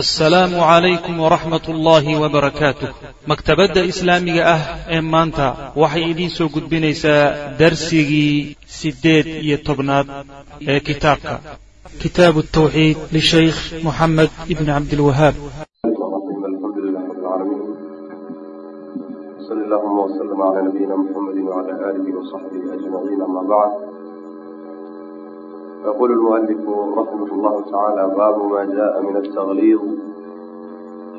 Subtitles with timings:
[0.00, 2.88] asalaamu calaykum waraxmat ullaahi wabarakaatuh
[3.30, 4.62] maktabadda islaamiga ah
[4.96, 5.46] ee maanta
[5.82, 7.24] waxay idiin soo gudbinaysaa
[7.60, 10.06] darsigii siddeed iyo tobnaad
[10.72, 11.34] ee kitaabka.
[12.02, 15.36] Kitaabu altawxiid lishaykh moxamed ibni cabdilwahaab
[23.88, 23.91] ى
[25.85, 29.79] يقول المؤلف رحمه الله تعالى باب ما جاء من التغليظ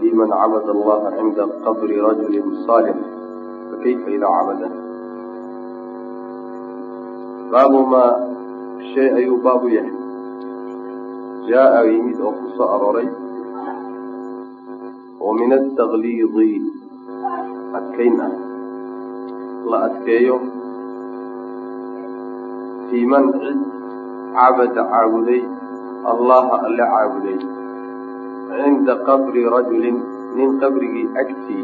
[0.01, 2.95] في من عبد الله عند قبر رجل صالح
[3.73, 4.71] فكيف إذا عبده
[7.53, 8.35] باب ما
[8.95, 9.99] شيء أي باب يحيى
[11.49, 13.09] جاء يميد أخص أروري
[15.21, 16.37] ومن التغليظ
[17.75, 18.33] أتكينا
[19.71, 20.39] لا أتكيو
[22.91, 23.33] في من
[24.38, 25.42] cabada caabuday
[26.12, 27.38] allaha alle caabuday
[28.58, 29.98] cinda qabri rajulin
[30.38, 31.64] nin qabrigii agtii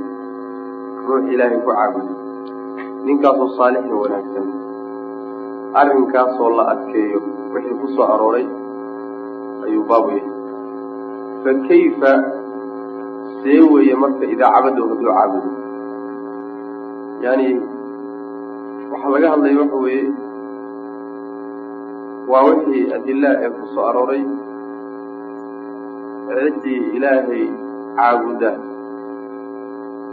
[1.07, 2.17] ruux ilaahay ku caabuday
[3.05, 4.47] ninkaasoo saalixin wanaagsan
[5.81, 7.19] arrinkaasoo la adkeeyo
[7.53, 8.45] wixii ku arooray
[9.65, 10.31] ayuu baabu yahay
[11.43, 12.11] fa kayfa
[13.41, 15.49] see weeye marka idaa cabadahu hadduu caabudo
[17.25, 17.47] yani
[18.91, 20.07] waxaa laga hadlaya waxa weeye
[22.31, 24.23] waa wixii adila ee ku soo arooray
[26.29, 27.43] ciddii ilaahay
[27.97, 28.51] caabuda.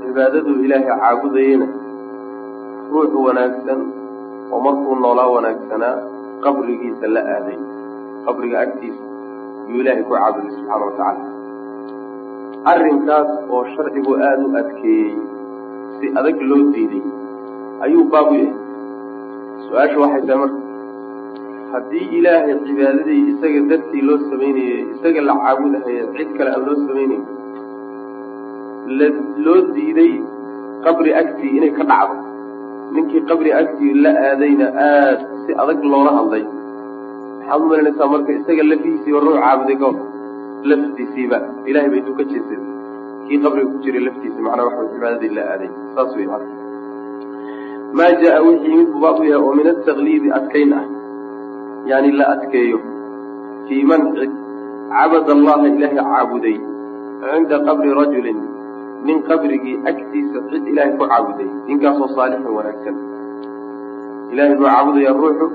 [0.00, 1.66] Cibaadaduu ilaahay caabudayena
[2.92, 3.80] ruux wanaagsan
[4.52, 5.94] oo markuu noolaa wanaagsanaa
[6.44, 7.58] qabrigiisa la aaday.
[8.26, 9.02] Qabriga agtiisa
[9.68, 11.24] yuu ilaahay ku caabuday subxaana wa tacaala.
[12.72, 15.12] Arrinkaas oo sharcigu aada u adkeeyey
[15.98, 17.04] si adag loo diiday
[17.86, 18.54] ayuu baabu yahay
[19.66, 20.58] su'aashu waxay tahay marka
[21.72, 27.24] haddii ilaahay cibaadadii isaga dartii loo samaynayay isaga la caabudahaya cid kale aan loo samaynayn
[29.44, 30.12] loo diiday
[30.84, 32.16] qabri agtii inay ka dhacdo.
[32.94, 36.44] Ninkii qabri agtii la aadayna aada si adag loola hadlay.
[37.38, 39.96] Maxaad u marka isaga lafihiisii hore u caabuday goor?
[40.70, 41.38] Laftiisiiba.
[41.68, 42.60] Ilahay bay intuu jeesay
[43.26, 45.70] kii qabriga ku jiray laftiisi macnaa waxa cibaadadii la aaday.
[45.94, 46.28] Saas wey
[47.98, 50.84] maa jaa wixii yimid buu baabu yahay oo min ataqliidi adkayn ah
[51.90, 52.78] yani la adkeeyo.
[53.68, 54.32] Fii man cid
[54.92, 56.56] cabad allaha ilaahay caabuday.
[57.22, 58.38] Cinda qabri rajulin
[59.06, 61.48] nin qabrigii agtiisa cid ilaahay ku caabuday.
[61.68, 62.96] Ninkaasoo saalixin wanaagsan.
[64.32, 65.46] Ilahay buu caabudaya ruuxu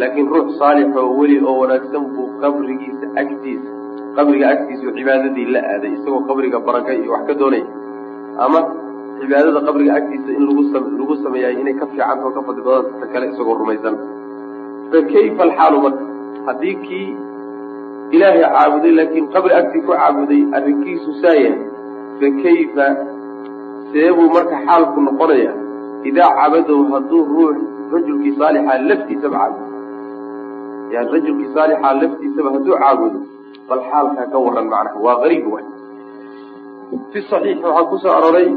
[0.00, 3.70] laakiin ruux saalix oo weli oo wanaagsan buu qabrigiisa agtiisa
[4.16, 7.66] qabriga agtiisu cibaadadii la aaday isagoo qabriga baraka iyo wax ka doonaya
[8.44, 8.60] ama
[9.20, 10.62] cibaadada qabriga agtiisa in lagu
[11.00, 13.94] lagu sameeyaay inay ka fiicantao ka fadli badanta kale isagoo rumaysan
[14.90, 16.04] fa kayfa alxaalu marka
[16.48, 17.08] haddii kii
[18.16, 21.60] ilaahay caabuday laakiin qabri agtii ku caabuday arrinkiisu saa yahay
[22.20, 22.86] fa kayfa
[23.92, 25.52] seebuu marka xaalku noqonaya
[26.10, 27.56] idaa cabadow hadduu ruux
[27.94, 29.66] rajulkii saalixa laftiisaba caabudo.
[30.92, 33.18] Yani rajulkii saalixa laftiisaba hadduu caabudo
[33.68, 35.66] bal xaalkaa ka waran macnaha waa gariib waay.
[37.12, 38.48] Fi saxiix waxaa ku soo aroray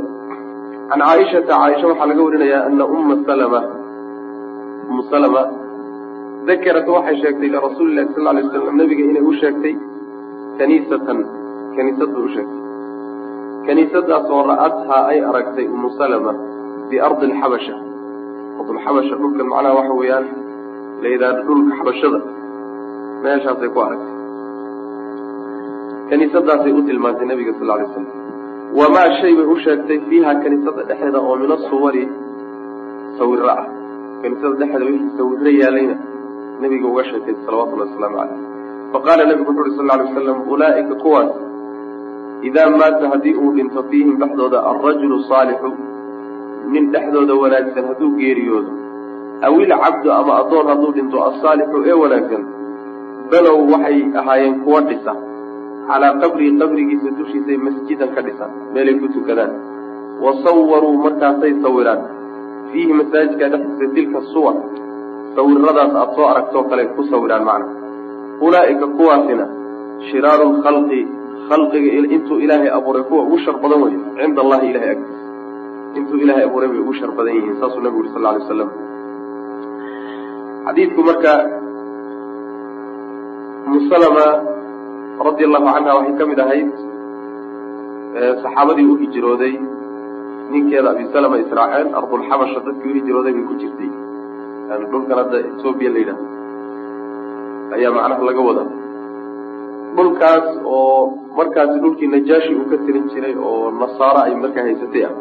[0.89, 3.59] can caaishata caaisha waxaa laga warinayaa ana umma salama
[4.89, 5.41] umu salama
[6.47, 9.75] dakarat waxay sheegtay lirasuuli lahi sal lay slam nabiga inay u sheegtay
[10.59, 11.19] kaniisatan
[11.75, 12.59] kaniisad bay u sheegtay.
[13.67, 16.33] Kaniisadaasoo ra'adhaa ay aragtay umu salama
[16.89, 17.75] biardi alxabasha
[18.59, 20.25] ardulxabasha dhulkan macnaha waxa weeyaan
[21.01, 22.19] la yidhahdo dhulka xabashada.
[23.23, 24.13] Meeshaasay ku aragtay.
[26.09, 28.05] Kaniisadaasay u tilmaantay nabiga sal lay slam
[28.79, 32.03] wamaa shay bay u sheegtay fiiha kaniisada dhexeeda oo min asuwari
[33.17, 33.65] sawiro ah.
[34.21, 35.95] Kaniisada dhexeeda wixii sawiro yaalayna
[36.61, 38.39] nabiga uga sheegtay salawatullahi wasalaamu caleyh
[38.93, 41.31] faqaala nabigu wuxu uhi sal lay wasalam ulaa'ika kuwaas
[42.49, 45.71] idaa maata haddii uu dhinto fiihim dhexdooda alrajulu saalixu
[46.73, 48.71] nin dhexdooda wanaagsan hadduu geeriyoodo
[49.47, 52.43] aw ilcabdu ama addoon hadduu dhinto asaalixu ee wanaagsan
[53.31, 55.13] balow waxay ahaayeen kuwa dhisa.
[55.89, 59.53] Calaa qabrihi qabrigiisa dushiisay masjidan ka dhisan meelay ku tukadaan
[60.23, 62.01] wa sawaruu markaasay sawiraan.
[62.71, 64.55] Fiihi masaajidka dhexdiisa tilka suwar
[65.35, 67.65] sawiradaas aada soo aragtoo kale ku sawiraan macna.
[68.47, 69.45] Ulaa'ika kuwaasina
[70.09, 71.01] shiraaru lkhalqi
[71.49, 75.23] khalqiga intuu ilaahay abuuray kuwa ugu shar badan wey cinda allahi ilahay agtiisa.
[75.97, 78.69] Intuu ilaahay abuuray bay ugu shar badan yihiin saasuu nabigu uri sal ly waslam
[80.65, 81.33] xadiidku marka
[83.73, 84.25] musalama
[85.27, 86.69] radi allahu canha waxay ka mid ahayd
[88.43, 89.53] saxaabadii u hijrooday
[90.51, 93.89] ninkeeda abi salama israaceen ardulxabasha dadkii u hijrooday bay ku jirtay
[94.91, 96.23] dhulkan hadda etoobiya la yidhahdo.
[97.75, 98.67] Ayaa macnaha laga wadaa.
[99.97, 105.13] Dhulkaas oo markaasi dhulkii najaashi uu ka tirin jiray oo nasaaro ay markaa haysatay ah.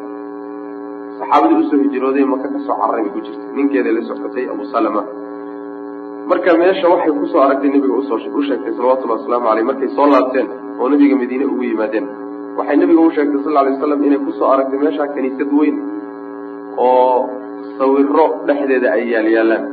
[1.19, 4.65] Saxaabadii u soo hijrooday maka ka soo cararay bay ku jirta ninkeeday la socotay abu
[4.73, 5.03] salama.
[6.31, 7.95] Marka meesha waxay ku soo aragtay nebiga
[8.39, 10.47] u sheegtay salawatullahi wasalaamu caleyh markay soo laabteen
[10.81, 12.07] oo nebiga madiine ugu yimaadeen.
[12.59, 15.77] Waxay nebiga u sheegtay sal alay waslam inay ku soo aragtay meeshaa kaniisad weyn
[16.77, 17.17] oo
[17.79, 19.65] sawiro dhexdeeda ay yaalyaalaan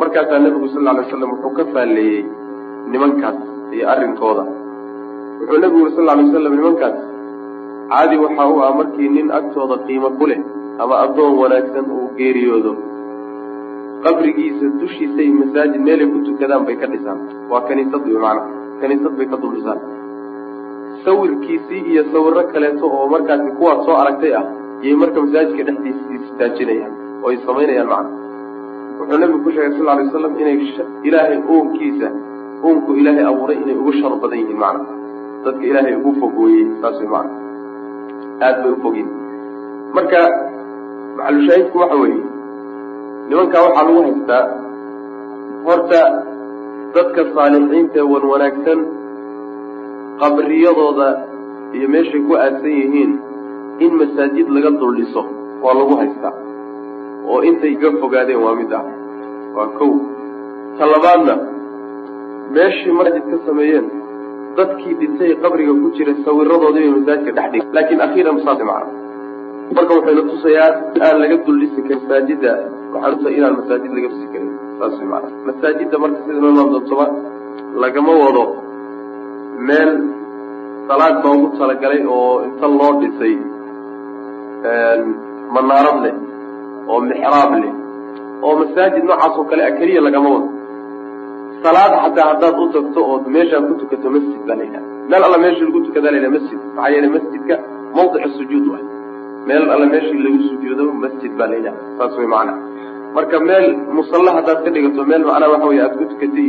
[0.00, 2.24] markaasaa nebigu sal lla alay waslam wuxuu ka faalleeyey
[2.92, 3.38] nimankaas
[3.74, 4.44] iyo arrinkooda.
[5.40, 6.96] Wuxuu nebigu uri sal lla alay nimankaas
[7.90, 10.40] caadi waxa u ah markii nin agtooda qiimo ku leh
[10.82, 12.72] ama addoon wanaagsan uu geeriyoodo.
[14.04, 17.18] Qabrigiisa dushiisay masaajid meelay ku tukadaan bay ka dhisaan.
[17.50, 18.42] Waa kaniisad wey macana
[18.80, 19.80] kaniisad bay ka dul dhisaan.
[21.04, 24.46] Sawirkiisii iyo sawiro kaleeto oo markaasi kuwaad soo aragtay ah
[24.82, 26.92] iyay marka masaajidka dhexdiisa istaajinayaan
[27.22, 28.10] oo ay samaynayaan macana
[29.00, 30.56] wuxuu nabigu ku sheegay sal alay waslam inay
[31.08, 32.08] ilaahay uunkiisa
[32.64, 34.84] uunku ilaahay abuuray inay ugu shar badan yihiin macana
[35.44, 37.32] dadka ilaahay ugu fogooyey saas way macana
[38.46, 39.08] aada bay u fogyihin
[39.96, 40.20] marka
[41.18, 42.22] maxalushaahidku waxa weeye
[43.28, 44.44] nimankaa waxaa lagu haystaa
[45.68, 46.02] horta
[46.94, 48.80] dadka saalixiinta wan wanaagsan
[50.20, 51.08] qabriyadooda
[51.76, 53.12] iyo meeshay ku aadsan yihiin
[53.84, 55.22] in masaajid laga dul dhiso
[55.64, 56.34] waa lagu haystaa.
[57.30, 58.84] Oo intay ga fogaadeen waa mid ah.
[59.56, 59.92] Waa kow.
[60.78, 61.34] Ta labaadna
[62.54, 63.86] meeshii masaajid ka sameeyeen
[64.56, 68.86] dadkii dhintay qabriga ku jira sawiradoodii bay masaajidka dhex dhig laakiin akhiiran saas macna
[69.76, 70.70] marka waxayna tusayaa
[71.06, 72.52] aan laga dul dhisi karin masaajida
[72.94, 74.50] waxaa tusa inaan masaajid laga dhisi karin.
[74.78, 77.06] Saas way macana masaajidda marka sida noo imaan doontoba
[77.82, 78.44] lagama wado
[79.68, 79.90] meel
[80.88, 83.34] salaad loogu talagalay oo inta loo dhisay
[85.56, 86.14] manaarad leh
[86.90, 87.72] oo mixraab leh
[88.44, 90.48] oo masaajid noocaas oo kale a keliya lagama wado.
[91.64, 94.80] Salaad xataa haddaad u tagto ood meeshaa ku tukato masjid baa la
[95.10, 97.54] meel alla meeshii lagu tukadaa la yidhaha masjid maxaa yeelay masjidka
[97.96, 98.84] mawdic sujuud waay
[99.48, 102.52] meel alla meeshii lagu sujuudo masjid baa la yidhaha saas way macana
[103.16, 103.66] marka meel
[103.98, 106.48] musalla haddaad ka dhigato meel macnaha waxa wey aad ku tukatay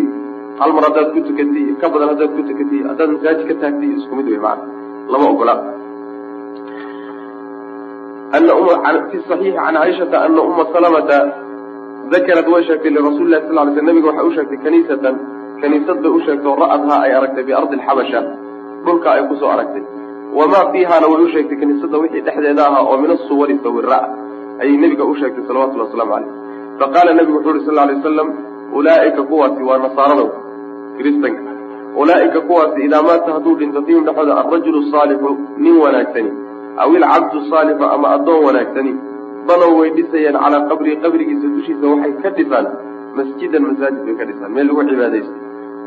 [0.59, 4.13] hal mar haddaad ku tukatay ka badan haddaad ku tukatay haddaad masaajid ka taagtay isku
[4.19, 4.63] mid macana
[5.13, 5.80] lama ogola ana
[9.11, 11.17] fi صaxiixi can caaishata ana uma salamata
[12.11, 15.15] dakarad way sheegtay lirasuuli lahi sal ly sl nabiga waxay u sheegtay kaniisatan
[15.61, 18.21] kaniisad bay u sheegtay oo ra'adhaa ay aragtay biardi alxabasha
[18.85, 19.83] dhulka ay ku soo aragtay
[20.37, 21.57] wamaa fiihaana way u sheegtay
[22.03, 23.99] wixii dhexdeeda ahaa oo min asuwari sawira
[24.61, 25.43] ayay nebiga u sheegtay
[25.83, 26.31] waslamu caleyh
[26.79, 28.29] faqaala nebigu wuxu uhi sal ly wasalam
[28.79, 30.25] ulaa'ika kuwaasi waa nasaarada
[30.97, 31.43] kiristanka
[32.01, 36.31] ulaa'ika kuwaasi idaa maata hadduu dhinto fiihim dhexooda alrajulu saalixu nin wanaagsani
[36.77, 38.93] aw ilcabdu saalixu ama addoon wanaagsani
[39.47, 42.67] banow way dhisayaan calaa qabrii qabrigiisa dushiisa waxay ka dhisaan
[43.19, 45.39] masjidan masaajid bay ka dhisaan meel lagu cibaadaystay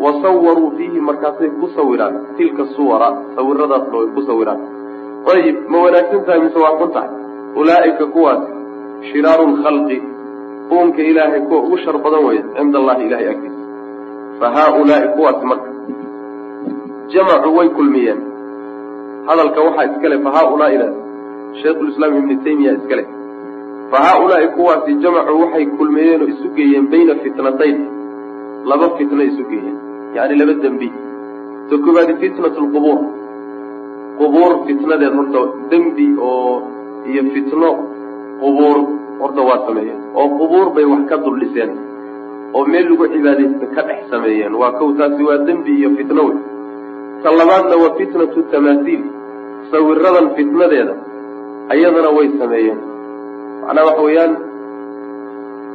[0.05, 4.61] wa sawaruu fiihi markaasay ku sawiraan tilka suwara sawiradaasna way ku sawiraan
[5.35, 7.11] ayib ma wanaagsan tahay mise waa xun tahay
[7.63, 8.51] ulaa'ika kuwaasi
[9.13, 9.99] shiraaru lkhalqi
[10.75, 13.61] uunka ilaahay kuwa ugu shar badan weeye cinda allahi ilahay agtiisa
[14.41, 15.71] fa haaulaai kuwaasi marka
[17.15, 18.21] jamacuu way kulmiyeen
[19.29, 20.87] hadalka waxaa iskale fa haaulaaida
[21.63, 23.05] shaykhulislaam ibnu taymiya iskale
[23.91, 27.79] fa haaulaai kuwaasi jamacuu waxay kulmeeyeen oo isu geeyeen bayna fitnatayn
[28.71, 29.77] laba fitno isu geeyeen
[30.17, 30.89] yacni laba dembi.
[31.69, 32.99] Ta koobaadi fitnat lqubuur
[34.19, 35.41] qubuur fitnadeed horta
[35.71, 36.55] dembi oo
[37.11, 37.71] iyo fitno
[38.41, 38.77] qubuur
[39.21, 41.71] horta waa sameeyeen oo qubuur bay wax ka dul dhiseen
[42.55, 44.53] oo meel lagu cibaadaysta ka dhex sameeyeen.
[44.61, 46.37] Waa kow taasi waa dembi iyo fitno wey
[47.25, 49.03] ta labaadna waa fitnatu tamaasiil
[49.73, 50.95] sawiradan fitnadeeda
[51.75, 52.79] ayadana way sameeyeen.
[53.65, 54.33] Macnaha waxa weeyaan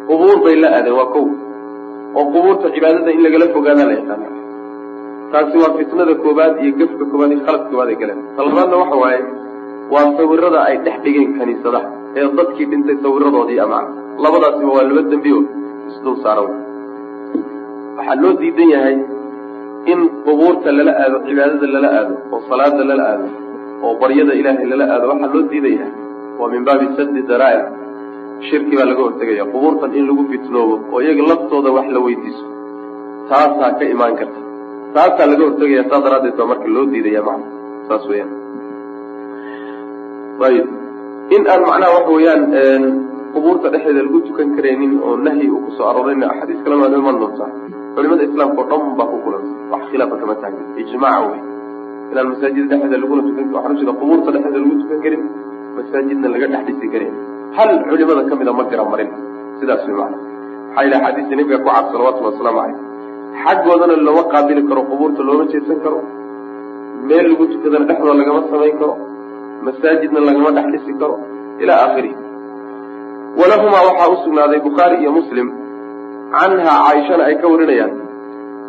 [0.10, 1.26] qubuur bay la aadeen waa kow
[2.18, 4.28] oo qubuurta cibaadada in lagala fogaadaa la yaqaana
[5.32, 8.96] taasi waa fitnada koobaad iyo gefka koobaad iyo khaladka koobaad ay galeen ta labaadna waxa
[9.04, 9.22] waaye
[9.94, 11.88] waa sawirada ay dhex dhigeen kaniisadaha
[12.20, 15.44] ee dadkii dhintay sawiradoodii amacna labadaasiba waa laba dembi oo
[15.92, 16.50] isdul saaran
[17.98, 18.96] waxaa loo diidan yahay
[19.92, 23.28] in qubuurta lala aado cibaadada lala aado oo salaada lala aado
[23.86, 25.94] oo baryada ilaahay lala aado waxaa loo diidan yahay
[26.40, 27.68] waa min baabi saddi daraa'ic
[28.50, 32.46] shirki baa laga hortegaya qubuurtan in lagu fitnoobo oo iyaga laftooda wax la weydiiso.
[33.30, 34.40] Taasaa ka imaan karta.
[34.96, 37.48] Taasaa laga hortegaya saa daraaddeed baa marka loo diidaya macna.
[37.88, 38.32] Saas weyaan
[40.48, 40.68] ayib.
[41.36, 42.42] In aan macnaha waxa weeyaan
[43.34, 47.16] qubuurta dhexdeeda lagu tukan karaynin oo nahyi uu ku soo aroorayna axaadiis kalena waa iman
[47.22, 47.50] doontaa.
[47.96, 51.42] Culimada islaamka oo dhan baa ku kulantay wax khilaafa kama taagin ijmaaca wey
[52.12, 55.24] inaan masaajida dhexdeeda laguna tukan waxaa jira qubuurta dhexdeeda lagu tukan karin.
[55.78, 57.14] Masaajidna laga dhex dhisi karin.
[57.58, 59.10] Hal culimada ka mida ma gara marin.
[59.60, 60.18] Sidaas way macana
[60.70, 62.78] maxaa yidhaha axaadiista nebiga ku cad salawatullhi wasalaamu caleyh
[63.44, 66.00] xaggoodana lama qaabili karo qubuurta looma jeedsan karo.
[67.08, 68.94] Meel lagu tukadana dhexdooda lagama samayn karo.
[69.68, 71.16] Masaajidna lagama dhex dhisi karo.
[71.62, 72.18] Ilaa aakhirihi
[73.40, 75.48] walahumaa waxaa u bukhaari iyo muslim.
[76.34, 78.09] Canhaa caaishana ay ka warinayaan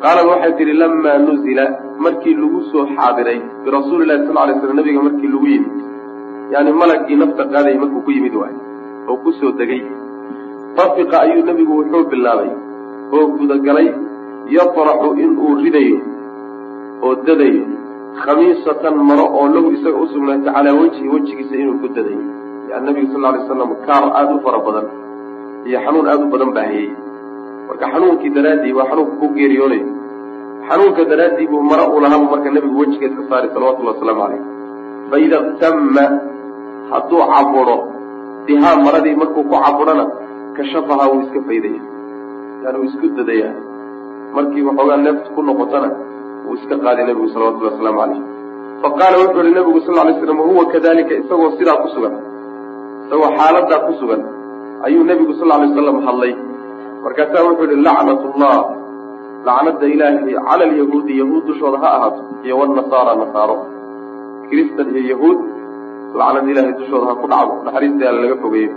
[0.02, 1.64] qaalad waxay tidhi lamaa nuzila
[2.04, 5.72] markii lagu soo xaadiray birasuuli lahi sal lay slam nabiga markii lagu yimid.
[6.52, 8.54] Yani malagii nafta qaadayay markuu ku yimid waay
[9.08, 9.82] oo ku soo degay.
[10.76, 12.50] Tafiqa ayuu nebigu wuxuu bilaabay
[13.16, 13.88] oo gudagalay
[14.56, 15.98] yatraxu inuu ridayo
[17.04, 17.64] oo dadayo
[18.22, 22.24] khamiisatan maro oo lahu isaga u sugnaatay calaa wejhi wejigiisa inuu ku dadayo.
[22.70, 24.86] Yani nabiga sal lay slam kaar aada u fara badan
[25.68, 26.90] iyo xanuun aada u badan baa hayey
[27.70, 29.86] marka xanuunkii daraaddii waa xanuunka ku geeriyoonayo
[30.68, 34.42] xanuunka daraaddii buu maro uu lahabu marka nebigu wejigeed ka saaray salawatullahi wasalaamu calayh
[35.10, 36.04] faida ktama
[36.92, 37.76] hadduu caburo
[38.46, 40.04] bihaa maradii markuu ku caburana
[40.56, 41.80] kashafahaa wuu iska faydaya
[42.64, 43.54] yani wuu isku dadayaa.
[44.34, 45.88] Markii waxoogaa neeft ku noqotana
[46.46, 48.20] wuu iska qaaday nebigu salawatullahi wasalaamu calayh
[48.82, 52.14] faqaala wuxuu yihi nebigu sal lay slam wahuwa kadalika isagoo sidaa ku sugan
[53.06, 54.22] isagoo xaaladaa ku sugan
[54.86, 56.32] ayuu nebigu sal lay slam hadlay
[57.04, 58.58] markaasaa wuxuu yihi lacnat llah
[59.48, 63.56] lacnada ilaahay cala alyahuudi yahuud dushooda ha ahaato iyo wanasaara nasaaro.
[64.50, 65.38] Kristan iyo yahuud
[66.20, 68.72] lacnad ilaahay dushooda ha ku dhacdo naxariista laga fogeeyo.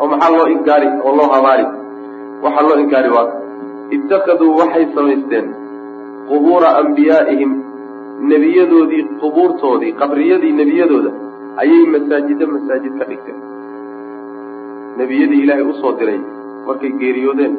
[0.00, 1.66] Oo maxaa loo inkaari oo loo habaari?
[2.44, 3.28] Waxaa loo inkaari waa
[3.96, 5.46] itakaduu waxay samaysteen
[6.30, 7.52] qubuura ambiyaa'ihim
[8.32, 11.10] nebiyadoodii qubuurtoodii qabriyadii nebiyadooda
[11.62, 13.38] ayay masaajido masaajid ka dhigteen.
[15.00, 16.20] Nebiyadii ilaahay u soo diray
[16.66, 17.54] markay geeriyoodeen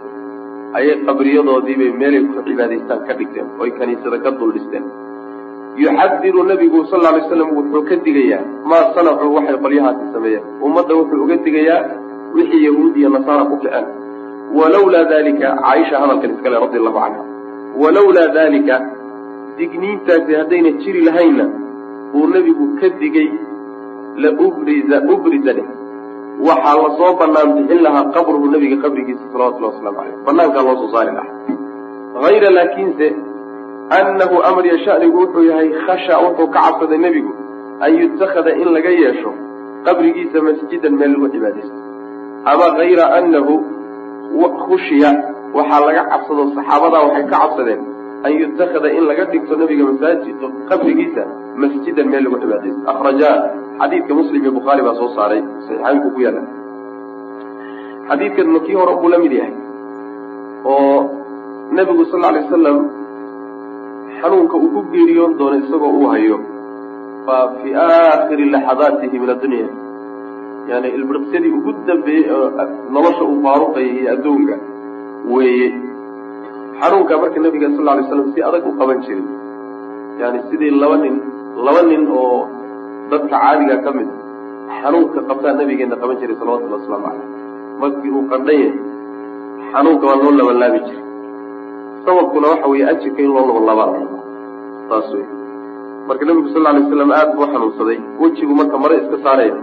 [0.79, 4.85] ayay qabriyadoodiibay meelay ku cibaadaystaan ka dhigteen oy kaniisada ka dul dhisteen
[5.83, 8.41] yuxadiru nabigu sal alay slam wuxuu ka digayaa
[8.71, 10.43] maa sanacuu waxay qolyahaasi sameeyeen.
[10.65, 11.81] Ummadda wuxuu uga digayaa
[12.35, 13.85] wixii yahuud iyo nasaara ku kaceen
[14.57, 17.21] walawlaa dalika caaisha hadalkan iskale radi allahu canha
[17.81, 18.75] walawlaa dalika
[19.57, 21.45] digniintaasi haddayna jiri lahaynna
[22.17, 23.29] uu nebigu ka digay
[24.23, 25.67] la ubriza ubriza dheh
[26.41, 30.89] waxaa la soo banaan bixin lahaa qabruhu nabiga qabrigiisa salawatullahi waslamu caleyh banaankaa loo soo
[30.95, 31.31] saari lahaa.
[32.25, 33.07] Hayra laakiinse
[33.99, 37.31] annahu amar yashanigu wuxuu yahay khasha wuxuu ka cabsaday nebigu
[37.85, 39.31] an yutakada in laga yeesho
[39.85, 41.77] qabrigiisa masjidan meel lagu cibaadaysto.
[42.51, 43.53] Ama hayra annahu
[44.65, 45.11] khushiya
[45.57, 47.81] waxaa laga cabsado saxaabadaa waxay ka cabsadeen
[48.25, 50.37] an yutakada in laga dhigto nabiga masaajid
[50.69, 51.23] qabrigiisa
[51.61, 52.81] masjidan meel lagu cibaadaysto.
[52.93, 53.35] Akrajaa
[53.79, 56.41] xadiidka muslim iyo bukhaari baa soo saaray saxiixaynku ku yaalla
[58.09, 59.53] xadiidkan kii hore buu la mid yahay
[60.73, 60.97] oo
[61.77, 62.77] nebigu sal alay wasalam
[64.21, 66.37] xanuunka uu ku geeriyoon doono isagoo uu hayo.
[67.27, 69.67] Waa fii aakhiri laxadaatihi min addunya
[70.71, 72.47] yani ilbiriqsyadii ugu dambeeyey oo
[72.95, 74.55] nolosha uu faaruqayay iyo adduunka
[75.33, 75.69] weeye.
[76.79, 79.25] Xanuunka marka nabiga sal alay slam si adag u qaban jiray
[80.21, 81.15] yani sidii laba nin
[81.65, 82.39] laba nin oo
[83.11, 84.09] dadka caadiga ka mid
[84.81, 87.27] xanuunka qabtaa nabigeena qaban jiray salawatullhi wasalaamu caleyh
[87.81, 88.73] markii uu qandhan yahay
[89.73, 91.01] xanuunka waa loo labalaabi jiray.
[92.05, 93.89] Sababkuna waxa weeye ajirka in loo labalabaa
[94.89, 95.25] saas wey
[96.07, 99.55] marka nabigu sal alay slam aad buu xanuunsaday wejigu marka mare iska saaraya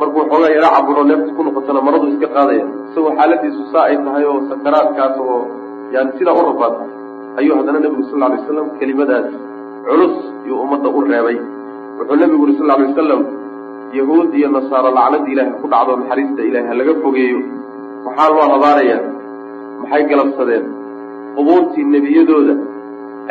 [0.00, 4.24] markuu xoogaa yaro caburo neefta ku noqotana maradu iska qaadaya isagoo xaaladiisu saa ay tahay
[4.30, 5.38] oo sakaraadkaas oo
[5.94, 6.74] yani sidaa u rabaad.
[7.38, 9.28] Ayuu haddana nebigu sal alay waslam kelimadaas
[9.86, 10.16] culus
[10.48, 11.38] yuu ummadda u reebay
[12.02, 13.22] wuxuu nebigu uri sal alay wasalam
[13.98, 17.38] yahuud iyo nasaaro lacnada ilaahay ku dhacdo naxariista ilahay ha laga fogeeyo.
[18.04, 19.00] Maxaa loo habaarayaa
[19.80, 20.64] maxay galabsadeen?
[21.36, 22.54] Qubuurtii nebiyadooda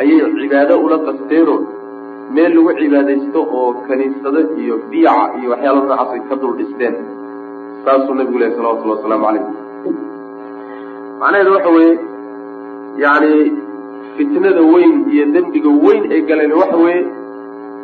[0.02, 1.58] ayay cibaado ula qasteenoo
[2.34, 6.94] meel lagu cibaadaysto oo kaniisado iyo biyaca iyo waxyaala noocaasay ka dul dhisteen.
[7.84, 9.44] Saasuu nabigu lehy salawatullahi wasalaamu calayh
[11.20, 11.94] macnaheedu waxa weeye
[13.02, 13.32] yacni
[14.16, 17.02] fitnada weyn iyo dembiga weyn ay galeen waxa weeye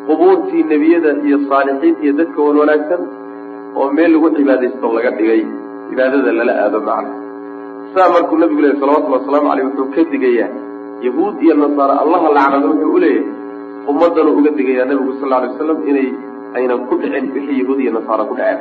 [0.08, 3.02] qubuurtii nebiyada iyo saalixiinta iyo dadka wan wanaagsan
[3.78, 5.40] oo meel lagu cibaadaysto laga dhigay
[5.88, 7.12] cibaadada lala aado macna.
[7.94, 10.48] Saa markuu nabigu lehy salawatullahi wasalaamu caleyh wuxuu ka digayaa
[11.06, 13.26] yahuud iyo nasaare allaha lacnado wuxuu u leeyahay
[13.90, 16.08] ummadana uga digayaa nabigu sal alay wasalam inay
[16.58, 18.60] aynan ku dhicin wixii yahuud iyo nasaara ku dhaceen.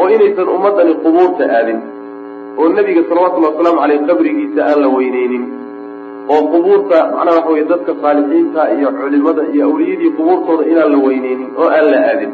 [0.00, 1.80] Oo inaysan ummadani qubuurta aadin
[2.60, 5.44] oo nebiga salawatullahi wasalaamu caleyh qabrigiisa aan la weyneynin
[6.30, 11.50] oo qubuurta macnaha waxa weye dadka saalixiinta iyo culimada iyo awliyadii qubuurtooda inaan la weyneynin
[11.60, 12.32] oo aan la aadin.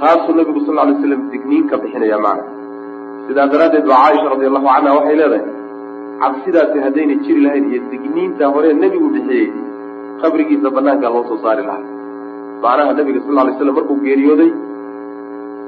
[0.00, 2.44] Taasuu nabigu sal alay slam digniin ka bixinaya macna
[3.26, 5.42] sidaa daraaddeed baa caaisha radi allahu canha waxay leedahay
[6.22, 9.46] cabsidaasi haddayna jiri lahayn iyo digniinta hore nebigu bixiyey
[10.22, 11.86] qabrigiisa banaankaa loo soo saari lahaa.
[12.62, 14.50] Macnaha nabiga sal alay slam markuu geeriyooday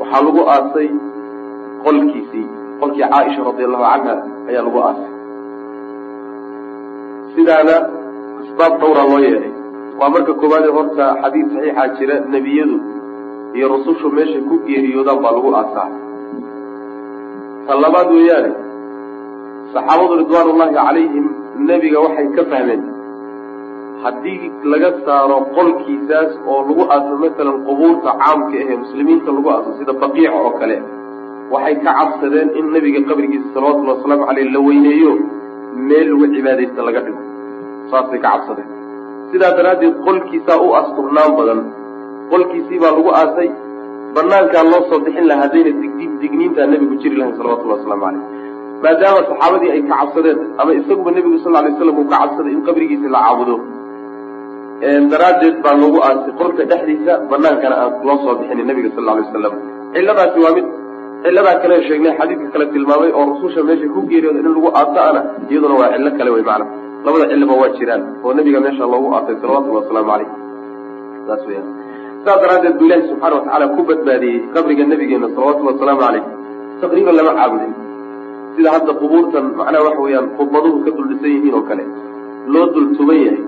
[0.01, 0.89] waxaa lagu aasay
[1.85, 2.47] qolkiisii
[2.81, 4.15] qolkii caaisha radi allahu canha
[4.51, 5.11] ayaa lagu aasay
[7.37, 7.77] sidaana
[8.43, 9.53] asbaab dhowraa loo yeelay.
[10.01, 12.77] Waa marka koowaadee horta xadiid saxiixaa jira nebiyadu
[13.57, 15.89] iyo rusushu meeshay ku geeriyoodaan baa lagu aasaa.
[17.67, 18.51] Tan labaad weeyaane
[19.75, 21.27] saxaabadu ridwaanullaahi calayhim
[21.71, 22.83] nebiga waxay ka fahmeen
[24.05, 24.39] haddii
[24.73, 30.33] laga saaro qolkiisaas oo lagu aaso masalan qubuurta caamka ahee muslimiinta lagu aaso sida baqiica
[30.43, 30.77] oo kale
[31.55, 35.13] waxay ka cabsadeen in nebiga qabrigiisa salawatullhi wasalaamu caleyh la weyneeyo
[35.89, 37.23] meel lagu cibaadaysta laga dhigo
[37.91, 38.69] saasay ka cabsadeen.
[39.31, 41.61] Sidaa daraaddeed qolkiisaa u asturnaan badan.
[42.33, 43.49] Qolkiisii baa lagu aasay.
[44.17, 48.25] Banaankaa loo soo bixin lahaa haddayna digdi digniintaa nebigu jiri lahayn salawatullahi wasalaamu caleyh
[48.85, 52.63] maadaama saxaabadii ay ka cabsadeen ama isaguba nebigu sal lay slam uu ka cabsaday in
[52.69, 53.55] qabrigiisa la caabudo
[55.13, 59.55] daraaddeed baa lagu aasay qolka dhexdiisa banaankana aan loo soo bixinin nebiga sal lay wasalam
[59.95, 60.67] cilladaasi waa mid
[61.25, 65.21] cilladaa kale sheegnay xadiidka kale tilmaamay oo rususha meesha ku geeriyooda in lagu aaso ana
[65.51, 66.65] iyaduna waa cillo kale wey macana
[67.05, 70.31] labada cilliba waa jiraan oo nebiga meesha loogu aasay salawatullahi wasalaamu caleyh
[71.27, 71.69] saas weyaan
[72.25, 76.25] saas daraaddeed buu ilaahi subxana watacaala ku badbaadiyey qabriga nebigeena salawatullhi wasalaamu caleyh
[76.81, 77.73] taqriiban lama caabudin.
[78.57, 81.85] Sida hadda qubuurtan macnaha waxa weeyaan khudbaduhu ka dul dhisan yihiin oo kale.
[82.53, 83.41] Loo dul tuban yahay.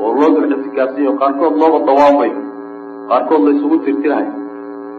[0.00, 2.38] Oo loo dul ictikaafsanyaho qaarkood looba dawaafayo.
[3.10, 4.32] Qaarkood la isugu tirtirahayo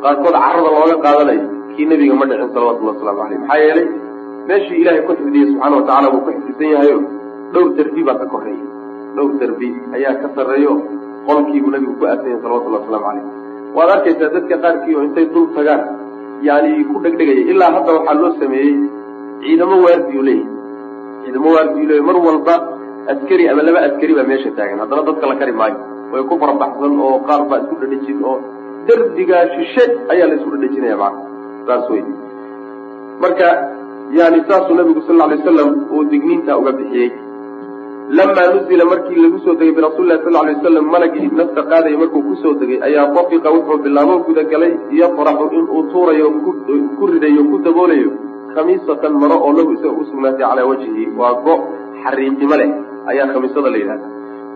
[0.03, 1.43] qaarkood carada looga qaadanayo.
[1.73, 3.88] Kii nebiga ma dhicin salawatullahi waslamu caleyh maxaa yeelay?
[4.50, 6.97] Meeshii ilaahay ku xifdiyey subxaana watacala buu ku xifdisan yahayo
[7.53, 8.65] dhowr derbi baa ka koreeya
[9.15, 10.74] dhowr derbi ayaa ka sarreeyo
[11.27, 13.25] qolkiibuu nabigu ku aasan yahay salawatullahi waslamu caleyh
[13.77, 15.81] waad arkaysaa dadka qaarkii oo intay dul tagaan
[16.48, 17.43] yani ku dhegdhegaya.
[17.53, 18.74] Ilaa hadda waxaa loo sameeyey
[19.41, 20.48] ciidamo waardiyu leeyahy
[21.24, 22.55] ciidamo waardiyu leeyahy mar walba
[23.13, 24.79] askari ama laba askari baa meesha taagan.
[24.84, 25.77] Haddana dadka la kari maayo.
[26.12, 28.38] Way ku farabaxsan oo qaar baa isku dhadhejin oo
[28.88, 31.22] derbigaa shishe ayaa la isku dhadhejinaya macana
[31.67, 32.03] saas wey
[33.24, 33.48] marka
[34.17, 37.10] yani saasuu nabigu sal alay wasalam uu digniinta uga bixiyey
[38.17, 42.35] lamaa nuzila markii lagu soo degay birasuulilahi sal lay wasalam malagii nafta qaadaya markuu ku
[42.43, 46.27] soo degay ayaa dafiqa wuxuu bilaabo gudagalay yafraxu inuu tuurayo
[46.97, 48.11] ku ridayo ku daboolayo
[48.55, 51.55] khamiisatan maro oo lahu isaga u sugnaatay calaa wajhihi waa go
[52.03, 52.69] xariiqimo leh
[53.11, 54.07] ayaa khamiisada la yidhahda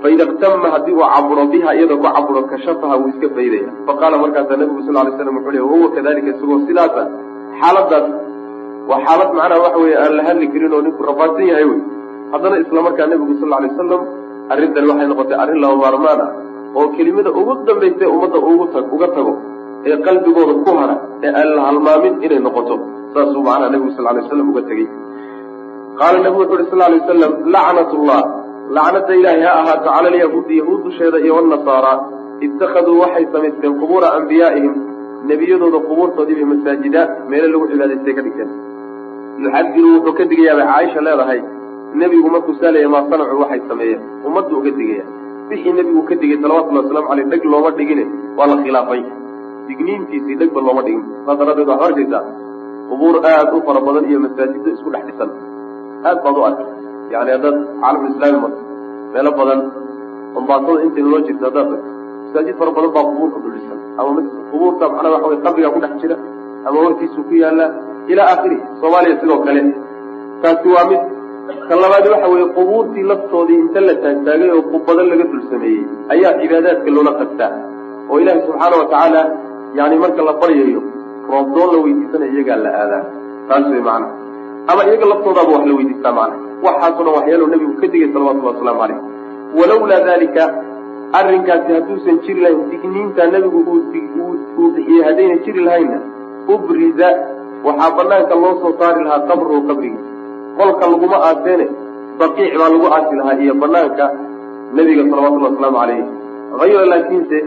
[0.04, 4.60] faida iktama haddii uu caburo biha iyadoo ku caburo kashafaha wuu iska faydaya faqaala markaasaa
[4.62, 7.02] nabigu sal lay slam wuxuu le wahuwa kadalika isagoo sidaasa
[7.60, 8.08] xaaladaas
[8.90, 11.82] waa xaalad macnaha waxa weye aan la hadli karin oo ninku rafaadsan yahay wey
[12.34, 14.02] haddana isla markaa nabigu sal lay wasalam
[14.54, 16.30] arrintani waxay noqotay arrin laba maarmaan ah
[16.78, 18.40] oo kelimada ugu dambaysa ummadda
[18.96, 19.34] uga tago
[19.90, 22.76] ee qalbigooda ku hara ee aan la halmaamin inay noqoto.
[23.14, 24.88] Saasuu macnaha nabigu sal lay waslam uga tegey
[26.00, 28.22] qaala nabigu wuxu uhi sal lay wasalam lacnat llah
[28.78, 31.94] lacnada ilaahi ha ahaato cala alyahuudi yahuud dusheeda iyo wanasaara
[32.46, 34.74] ittakhaduu waxay samaysteen qubuura anbiyaa'ihim
[35.30, 38.50] nebiyadooda qubuurtoodii bay masaajida meelo lagu cibaadaystay ka dhigteen
[39.44, 41.40] yuxadiru wuxuu ka digayaabay caaisha leedahay
[42.02, 45.06] nebigu markuu saalaya maa sanacu waxay sameeyeen ummaddu uga digaya
[45.50, 48.04] wixii nebigu ka digay salawatullhi waslamu caleyh dheg looma dhigine
[48.38, 49.02] waa la khilaafay.
[49.68, 51.04] Digniintiisii dhegba looma dhigin.
[51.26, 52.24] Saas daraaddeed waxaa arkaysaa
[52.90, 55.30] qubuur aad u fara badan iyo masaajiddo isku dhex dhisan.
[56.08, 56.68] Aad baad u arkay
[57.14, 58.62] yani haddaad caalamulislaami marto
[59.14, 59.60] meelo badan
[60.40, 61.90] ambaatada inta loo jirto haddaad tagto
[62.28, 63.80] masaajid fara badan baa qubuurka dul dhisan.
[64.00, 64.10] Ama
[64.52, 66.16] qubuurta macnaa waxa wey qabrigaa ku dhex jira
[66.68, 67.66] ama hortiisu ku yaalla
[68.12, 69.62] ilaa aakhiri soomaaliya sidoo kale.
[70.42, 71.02] Taasi waa mid
[71.70, 76.34] kan labaadi waxa weeye qubuurtii laftoodii inta la taagtaagay oo qubado laga dul sameeyey ayaa
[76.42, 77.52] cibaadaadka loola qastaa
[78.10, 79.22] oo ilaahi subxaana watacaala
[79.80, 80.82] yani marka la baryayo
[81.32, 83.04] roobdoon la weydiisanayo iyagaa la aadaa.
[83.50, 84.08] Taas wey macana
[84.72, 88.80] ama iyaga laftoodaaba wax la weydiistaa macana waxaasoo dhan waxyaalo nebigu ka digay salawatullahi wasalaamu
[88.82, 89.00] caleyh
[89.60, 90.44] walawlaa dalika
[91.20, 96.00] arrinkaasi hadduusan jiri lahayn digniinta nebigu uu bixiyey haddayna jiri lahaynna
[96.56, 97.10] ubriza
[97.68, 100.15] waxaa banaanka loo soo saari lahaa qabruhu qabrigiisa
[100.58, 101.66] qolka laguma aaseene
[102.20, 104.06] baqiic baa lagu aasi lahaa iyo banaanka
[104.78, 106.02] nebiga salawatullahi wasalaamu calayh
[106.62, 107.38] hayra laakiinse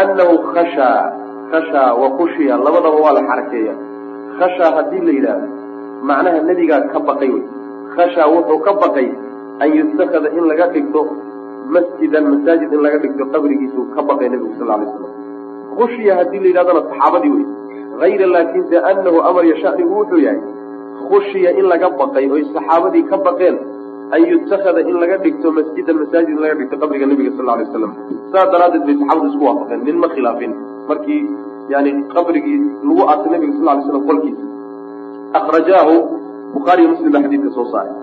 [0.00, 1.00] annahu khashaa
[1.52, 3.74] khashaa wa khushiya labadaba waa la xarakeeya.
[4.38, 5.48] Khashaa haddii la yidhaahdo
[6.08, 7.44] macnaha nebigaa ka baqay wey.
[7.96, 9.08] Khashaa wuxuu ka baqay
[9.62, 11.00] an yustakada in laga dhigto
[11.74, 15.12] masjidan masaajid in laga dhigto qabrigiisuu ka baqay nebigu sal lay slam
[15.78, 17.46] khushiya haddii la yidhahdona saxaabadii wey.
[18.00, 20.40] Hayra laakiinse annahu amar yashanigu wuxuu yahay
[21.10, 23.56] khushiya in laga baqay oy saxaabadii ka baqeen
[24.14, 27.92] an yutakada in laga dhigto masjidan masaajid in laga dhigto qabriga nebiga sal lay waslam
[28.32, 30.52] saas daraaddeed bay saxaabadu isku waafaqeen nin ma khilaafin.
[30.88, 31.22] Markii
[31.74, 34.44] yani qabrigii lagu aasay nebiga sal lay slam qolkiisa
[35.40, 35.94] akrajaahu
[36.54, 37.94] bukhaariyo muslim baa xadiidka soo saaray.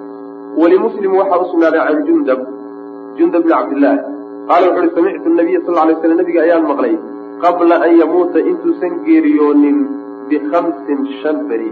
[0.61, 2.39] Walimuslim waxaa usugnaaday can jundab
[3.17, 3.99] jundab bni cabdillaahi
[4.49, 6.95] qaala wuxu uhi samictu nabiya sal lay slam nabiga ayaan maqlay
[7.43, 9.77] qabla an yamuuta intuusan geeriyoonin
[10.29, 11.69] bikamsin shan beri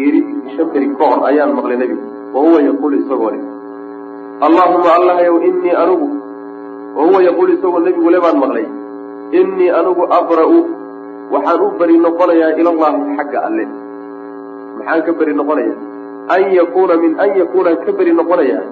[0.00, 3.42] geeridiisii shan beri ka hor ayaan maqlay nebiga wa huwa yaquulu isagoo leh.
[4.48, 6.08] Allaahuma allahayow innii anigu
[6.96, 8.66] wa huwa yaquul isagoo nebigu le baan maqlay.
[9.40, 10.58] Innii anigu abra'u
[11.34, 13.64] waxaan u beri noqonayaa ilallahi xagga alle.
[14.78, 15.76] Maxaan ka beri noqonayaa?
[16.34, 18.64] An yakuuna min an yakuunaan ka beri noqonayaa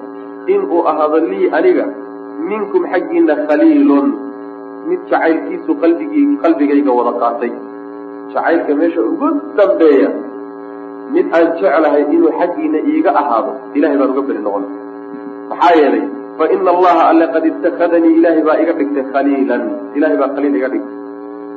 [0.53, 1.85] in uu ahaado lii aniga
[2.49, 4.07] minkum xaggiina khaliilun.
[4.89, 7.51] Mid jacaylkiisu qalbigii qalbigayga wada qaatay.
[8.33, 10.09] Jacaylka meesha ugu dambeeya
[11.15, 14.63] mid aan jeclahay inuu xaggiina iiga ahaado ilahay baan uga beri noqon
[15.51, 16.03] maxaa yeelay
[16.39, 19.63] fa ina allaha alle qad ittakhadanii ilaahay baa iga dhigtay khaliilan.
[19.97, 20.95] Ilahay baa khaliil iga dhigtay.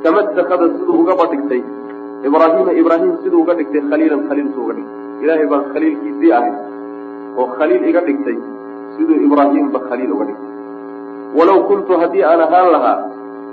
[0.03, 1.61] Kama ittakhada siduu ugaba dhigtay
[2.27, 4.97] ibraahiima ibraahim siduu uga dhigtay khaliilan khaliil siduu uga dhigtay.
[5.23, 6.53] Ilaahay baan khaliilkiisii ahay
[7.39, 8.37] oo khaliil iga dhigtay
[8.95, 10.49] siduu ibraahiimba khaliil uga dhigtay.
[11.37, 12.97] Walow kuntu haddii aan ahaan lahaa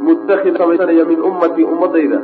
[0.08, 2.18] mutakid samaysanaya min ummatii ummadayda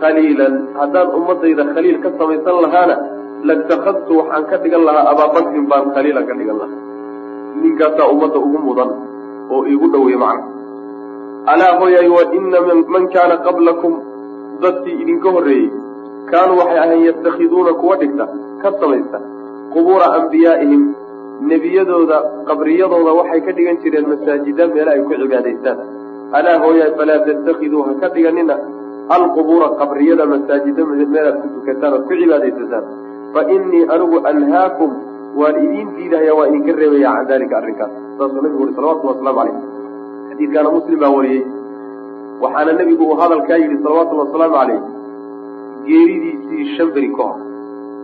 [0.00, 0.54] khaliilan.
[0.80, 2.96] Haddaan ummadayda khaliil ka samaysan lahaana
[3.48, 6.80] latakadtu waxaan ka dhigan lahaa abaabakrin baan khaliilan ka dhigan lahaa.
[7.62, 8.90] Ninkaasaa ummadda ugu mudan
[9.54, 10.46] oo iigu dhoweeye macna.
[11.52, 12.58] Alaa hoyay wa ina
[12.94, 13.92] man kaana qablakum
[14.62, 15.68] dadkii idinka horreeyey
[16.30, 18.24] kaanuu waxay ahayn yatakhiduuna kuwa dhigta
[18.62, 19.18] ka samaysta.
[19.72, 20.82] Qubuura ambiyaa'ihim
[21.50, 25.78] nebiyadooda qabriyadooda waxay ka dhigan jireen masaajida meela ay ku cibaadaystaan.
[26.38, 28.54] Alaa hooyaay falaa tattakiduu ha ka dhiganina
[29.16, 32.84] alqubuura qabriyada masaajida meelaad ku tukataan ood ku cibaadaysataan
[33.34, 34.90] fa innii anigu anhaakum
[35.40, 39.56] waan idiin diidahaya waa idinka reebaya can dalika arrinkaas saasuu nabigu uri salawatullah waslamu calayh
[40.30, 41.42] xadiidkaana muslim baa wariyey
[42.42, 44.80] waxaana nebigu uu hadalkaa yidhi salawatullhi wasalaamu calayh
[45.88, 47.40] geeridiisii shan beri ka hor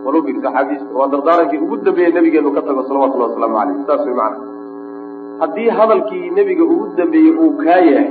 [0.05, 4.15] walu bir saxaabiista waa dardaarankii ugu dambeeyey nabigeenu ka tago salawatullahi wasalaamu calayh saas way
[4.21, 4.37] macana
[5.41, 8.09] haddii hadalkii nebiga ugu dambeeyey uu kaa yahay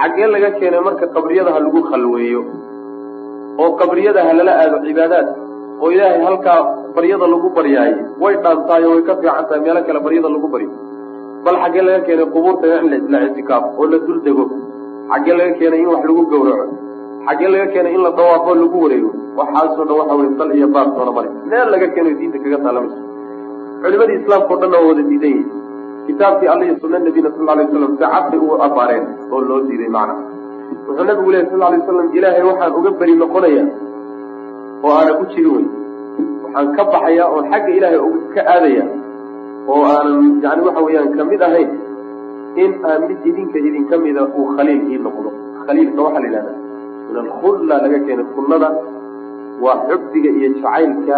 [0.00, 2.40] xaggee laga keenay marka qabriyada ha lagu khalweeyo
[3.62, 5.26] oo qabriyada ha lala aado cibaadaad
[5.82, 6.58] oo ilaahay halkaa
[6.96, 10.70] baryada lagu baryaaye way dhaantaayo way ka fiican tahay meelo kale baryada lagu baryo
[11.44, 14.44] bal xaggee laga keenay qubuurta in la ictikaaf oo la dul dego.
[15.12, 16.66] Xaggee laga keenay in wax lagu gowraco.
[17.28, 19.10] Xaggee laga keenay in la dawaafo lagu wareego.
[19.38, 22.98] Waxaasoo dhan waxa weye sal iyo baar soona mari meel laga keenayo diinta kaga taalamayso
[23.82, 25.48] culimadii islaamka o dhanna waa wada diidan yihiin
[26.10, 29.90] kitaabkii alla iyo sunna nabiyina sal alay waslam sacad bay u abaareen oo loo diiday
[29.96, 30.14] macna.
[30.86, 33.64] Wuxuu nabigu lehy sal alay waslam ilaahay waxaan uga beri noqonaya
[34.84, 35.66] oo aana ku jiri wey
[36.44, 38.00] waxaan ka baxaya oon xagga ilaahay
[38.34, 38.84] ka aadaya
[39.70, 41.70] oo aanan yani waxa weeyaan ka mid ahayn
[42.62, 45.28] in aan mid idinka idinka mida uu khaliil ii noqdo.
[45.66, 46.56] Khaliilka waxaa la yidhahdaa
[47.08, 48.68] min alkhulla laga keenay khullada
[49.64, 51.16] waa xubdiga iyo jacaylka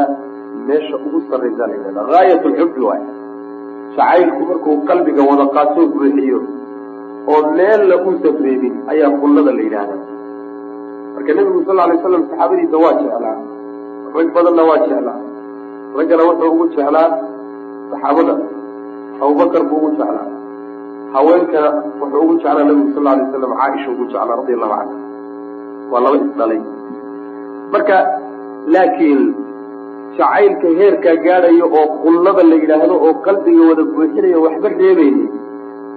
[0.68, 3.02] meesha ugu sarraysa la yidhahda gaayat lxubbi waay
[3.96, 6.38] jacaylku markuu qalbiga wada qaatoo buuxiyo
[7.32, 10.00] oo meel la uusan reebin ayaa khullada la yidhaahdaa.
[11.14, 13.36] Marka nebigu sal alay slam saxaabadiisa waa jeclaa.
[14.16, 15.18] Rag badanna waa jeclaa.
[15.98, 17.08] Raggana wuxuu ugu jeclaa
[17.90, 18.34] saxaabada.
[19.22, 20.26] Abubakar buu ugu jeclaa.
[21.14, 21.68] Haweenkana
[22.00, 24.96] wuxuu ugu jeclaa nabigu sal alay slam caaisha ugu jeclaa radi allahu canha
[25.92, 26.60] waa laba isdhalay.
[27.72, 27.96] Marka
[28.74, 29.20] laakiin
[30.18, 35.24] jacaylka heerkaa gaadhayo oo kullada la yidhaahdo oo qalbiga wada buuxinayo waxba reebayni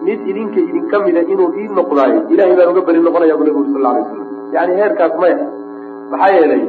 [0.05, 3.85] mid idinka idinka mida inuu ii noqdaayo ilahay baan uga beri noqonaya bu nabigu sal
[3.91, 5.37] alay slam yani heerkaas maya.
[6.11, 6.63] Maxaa yeelay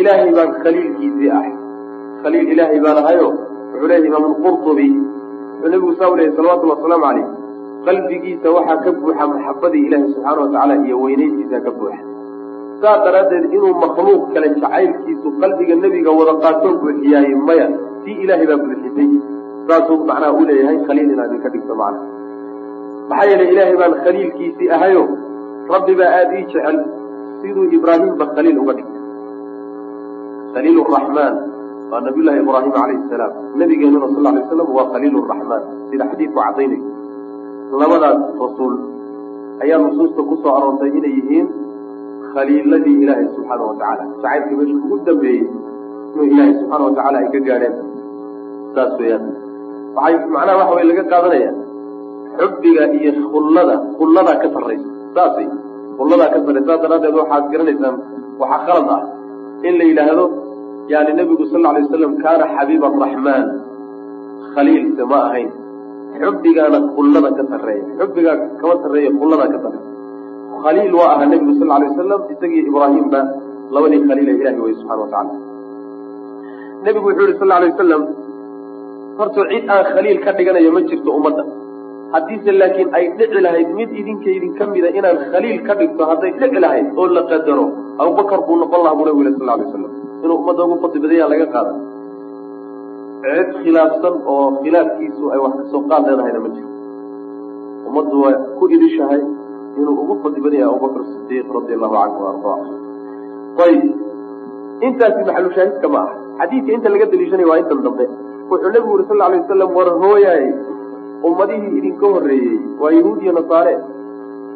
[0.00, 1.44] ilaahay baan khaliilkiisii ah
[2.22, 3.26] khaliil ilaahay baan ahayo
[3.72, 7.26] wuxuu leeyahy imaam lqurtubi wuxuu nabigu saa u leeyay salawatullhi wasalaamu calayh
[7.86, 12.00] qalbigiisa waxaa ka buuxa maxabadii ilaahi subxaana watacaala iyo weynayntiisa ka buuxa
[12.82, 17.66] saas daraaddeed inuu makhluuq kale jacaylkiisu qalbiga nebiga wada qaatoo buuxiyaaye maya
[18.04, 19.08] tii ilaahay baa buuxisay.
[19.68, 22.00] Saasuu macnaha u leeyahay khaliil inaad idinka dhigto macna.
[23.10, 25.02] Maxaa yeelay ilaahay baan khaliilkiisii ahayo
[25.74, 26.76] rabbi baa aada ii jecel
[27.40, 29.02] siduu ibraahimba khaliil uga dhigtay.
[30.54, 31.34] Khaliil raxmaan
[31.90, 33.32] waa nabiyullahi ibraahim calayhi salaam.
[33.60, 36.86] Nabigeenuna sal alay slam waa khaliil raxmaan sida xadiidku cadaynayo
[37.80, 38.74] labadaas rasuul
[39.64, 41.46] ayaa nusuusta ku soo aroortay inay yihiin
[42.34, 45.42] khaliiladii ilaahay subxaana watacaala jacaylka meesha ugu dambeeyey
[46.12, 47.74] inuu ilaahay subxaana watacaala ay ka gaadheen.
[48.74, 49.24] Saas weeyaan.
[49.96, 51.50] Waxay macnaha waxa way laga qaadanaya
[52.38, 55.46] xubbiga iyo khullada khulladaa ka sarraysa saasay
[55.98, 57.96] khulladaa ka sarraysa saas daraaddeed waxaad garanaysaan
[58.40, 59.02] waxaa khalad ah
[59.68, 60.24] in la yidhaahdo
[60.92, 63.44] yani nebigu sal alay wasalam kaana xabiiba araxmaan
[64.54, 65.50] khaliilse ma ahayn.
[66.22, 67.84] Xubbigaana khullada ka sarreeya.
[68.00, 69.92] Xubbigaa kama sarreeya khulladaa ka sarreeya
[70.64, 73.20] khaliil waa ahaa nebigu sal alay wasalam isagiyo ibraahimba
[73.74, 75.32] labadii khaliila ilahi wey subxana watacala
[76.86, 78.02] nebigu wuxuu yihi sal alay wasalam
[79.18, 81.44] horta cid aan khaliil ka dhiganayo ma jirto ummadda.
[82.14, 86.58] Haddiise laakiin ay dhici lahayd mid idinka idinka mida inaan khaliil ka dhigto hadday dhici
[86.64, 87.64] lahayd oo la qadaro
[88.02, 89.92] abubakar buu noqon lahaa buu nabigu yhi sal alay wasalam
[90.24, 91.72] inuu ummadda ugu fadli badanya laga qaada
[93.24, 96.70] cid khilaafsan oo khilaafkiisu ay wax ka soo qaad leedahayna ma jiro
[97.88, 99.20] ummaddu waa ku idishahay
[99.78, 102.58] inuu ugu fadli badan yahay abubakr sidiiq radi allahu canhu ardaa
[103.66, 103.84] ayib
[104.86, 106.14] intaasi maxalushaahidka ma aha.
[106.40, 108.04] Xadiidka inta laga daliishanaya waa intan dambe.
[108.50, 110.46] Wuxuu nabigu yuri sal alay wasalam war hooyaay
[111.28, 113.74] ummadihii idinka horreeyey waa yahuud iyo nasaare.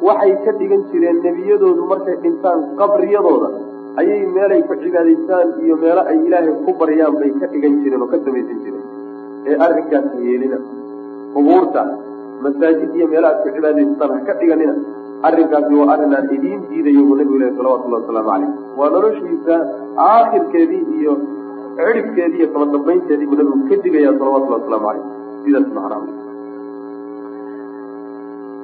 [0.07, 3.48] Waxay ka dhigan jireen nebiyadoodu markay dhintaan qabriyadooda
[4.02, 8.11] ayay meelay ku cibaadaystaan iyo meelo ay ilaahay ku baryaan bay ka dhigan jireen oo
[8.12, 8.85] ka samaysan jireen.
[9.48, 10.59] Ee arrinkaas yeelina
[11.35, 11.83] qubuurta
[12.44, 14.74] masaajid iyo meelo aad ku cibaadaystaan ha ka dhiganina
[15.26, 19.57] arrinkaasi waa arrin aan idiin diidayo buu nabigu ilahi salawatullahi wasalaamu caleyh waa noloshiisa
[20.11, 21.14] aakhirkeedii iyo
[21.81, 25.04] ciribkeedii iyo dambaynteedii buu nabigu ka digaya salawatullahi wasalaamu caleyh
[25.44, 26.26] sidaas macnaa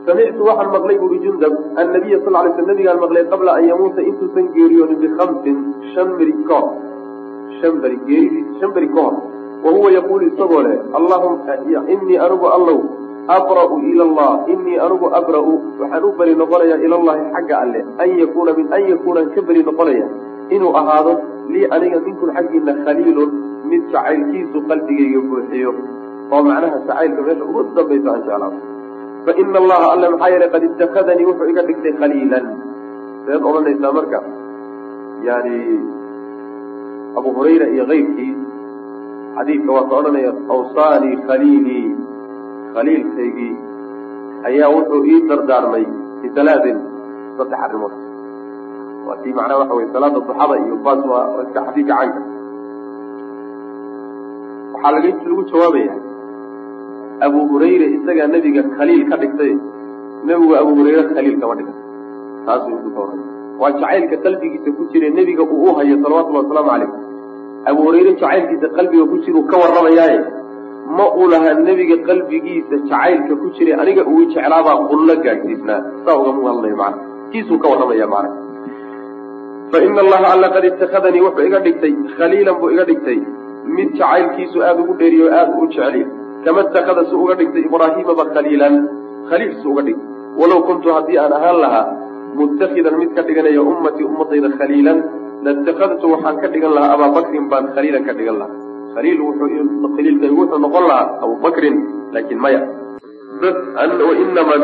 [0.06, 4.50] samictu waxaan maqlay buri jundab annabiya sal lay sl nabigaan maqlay qabla an yamuuta intuusan
[4.56, 5.56] geeriyoonin bikamsin
[5.92, 6.74] shan beri kahor
[7.60, 9.16] shan beri geeridiis shan beri ka hor
[9.64, 11.56] wa huwa yaquulu isagoo leh allahuma
[11.94, 12.78] inii anigu allow
[13.28, 15.54] abra'u ila allah inii anigu abra'u.
[15.80, 20.06] Waxaan u beri noqonayaa ilallahi xagga alle an yakuuna min an yakuunaan ka beri noqonaya
[20.50, 21.14] inuu ahaado
[21.54, 23.30] lii aniga minkun xaggiina khaliilun
[23.70, 25.72] mid jacaylkiisu qalbigayga buuxiyo.
[26.32, 28.52] Oo macnaha jacaylka meesha ugu dambaysa aan jeclaa
[29.26, 32.46] faina allaha alle maxaa yeelay qad itakadanii wuxuu iga dhigtay khaliilan.
[33.26, 34.18] Seed odhanaysaa marka
[35.28, 35.58] yani
[37.18, 38.32] abu hurayra iyo keyrkii
[39.36, 41.86] xadiidka waa ka odhanaya awsaanii khaliilii
[42.74, 43.52] khaliilkaygii
[44.48, 45.84] ayaa wuxuu ii dardaarmay
[46.22, 46.78] bitalaatin
[47.36, 47.94] saddex arrimood.
[49.06, 52.20] Waa tii macnaha waxa wey salaada duxada iyo baas waa iska xadiidka canka
[54.74, 55.94] waxaa lagu jawaabaya
[57.26, 59.52] abu hurayre isagaa nebiga khaliil ka dhigtay.
[60.26, 61.76] Nebigu abu hurayre khaliil kama dhigan
[62.46, 63.26] taasuu intuu ka warramay
[63.60, 66.90] waa jacaylka qalbigiisa ku jira nebiga uu u hayo salawatullahi wasalaamu calayh
[67.70, 70.18] abu hurayre jacaylkiisa qalbiga ku jira uu ka warramayaaye
[70.98, 76.48] ma uu lahaa nebiga qalbigiisa jacaylka ku jiray aniga uu jeclaabaa qullo gaadhsiisnaa saa ugama
[76.50, 76.98] hadlayo macana
[77.32, 78.30] kiisuu ka warramaya macana
[79.72, 83.18] faina allaha alla qad itakadanii wuxuu iga dhigtay khaliilan buu iga dhigtay.
[83.76, 86.04] Mid jacaylkiisu aada ugu dheeriyo aada u jeceliy
[86.44, 88.74] kama itakada su uga dhigtay ibraahiimaba khaliilan.
[89.30, 90.06] Khaliil su uga dhigtay.
[90.40, 91.86] Walow kuntu haddii aan ahaan lahaa
[92.40, 94.98] muttakidan mid ka dhiganaya ummatii ummadayda khaliilan
[95.46, 98.56] latakadtu waxaan ka dhigan lahaa abaabakrin baan khaliilan ka dhigan lahaa
[98.94, 101.76] khaliil wuxuu khaliilkaygu wuxuu noqon lahaa abubakrin
[102.14, 102.60] laakiin maya.
[104.08, 104.62] Wainaman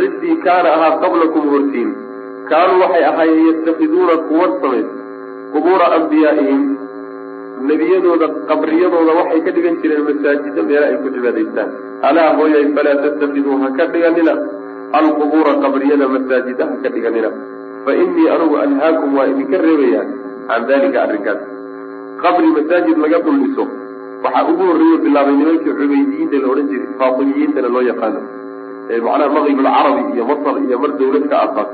[0.00, 1.90] ciddii kaana ahaa qablakum hortiin
[2.50, 4.88] kaanuu waxay ahaayeen yattakiduuna kuwa samays
[5.52, 6.62] qubuura ambiyaaihim
[7.68, 11.68] nebiyadooda qabriyadooda waxay ka dhigan jireen masaajida meela ay ku cibaadaystaan.
[12.08, 14.34] Alaa hooyay falaa tattakiduu ha ka dhiganina
[15.00, 17.30] alqubuura qabriyada masaajida ha ka dhiganina
[17.84, 20.04] fa innii anugu anhaakum waa idinka reebayaa
[20.50, 21.40] can dalika arrinkaas
[22.24, 23.64] qabri masaajid laga dulmiso
[24.24, 28.20] waxaa ugu horreeyo bilaabay nimankii cubaydiyiinta la odhan jiray faatimiyiintana loo yaqaano.
[28.92, 31.70] Ee macnaha maqrib alcarabi iyo masar iyo mar dawlad ka asaas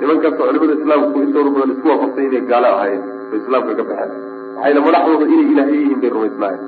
[0.00, 4.10] nimankaasoo culimada islaamku intooda badan isku waafaqsay inay gaalo ahaayeen oo islaamka ka baxeen.
[4.56, 6.62] Waxayna madaxdooda inay ilaahay yihiin bay rumaysnaayeen.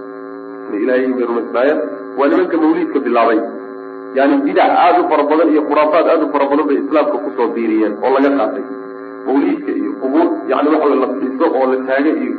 [0.69, 1.79] Inay ilahay yihiin bay rumaysnaayeen.
[2.19, 3.39] Waa nimanka mawliidka bilaabay.
[4.19, 7.29] Yani bidac aada u fara badan iyo khuraafaad aada u fara badan bay islaamka ku
[7.37, 8.65] soo biiriyeen oo laga qaatay.
[9.27, 12.33] Mawliidka iyo qubuur yani waxa wey la siiso oo la taaga iyo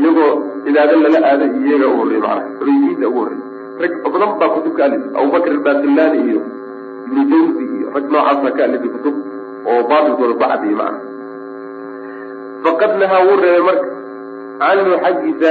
[0.00, 0.30] iyagoo
[0.64, 3.40] cibaado lala aada iyaga u horrey macana cubaydiinta ugu horrey
[3.82, 6.40] rag badan baa kutub ka alifay abubakr albasillaani iyo
[7.06, 9.14] ibnu jawsi iyo rag noocaasa ka alifay kutub
[9.70, 10.98] oo baatilkooda ku cadiyey macana
[12.64, 13.88] faqad nahaa wuu reebay marka
[14.60, 15.50] canhu xaggiisa.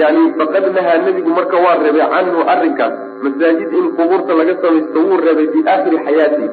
[0.00, 2.94] Yani faqad nahaa nebigu marka waa reebay canhu arrinkaas.
[3.24, 6.46] Masaajid in qubuurta laga samaysto wuu reebay bi aakhiri xayaati.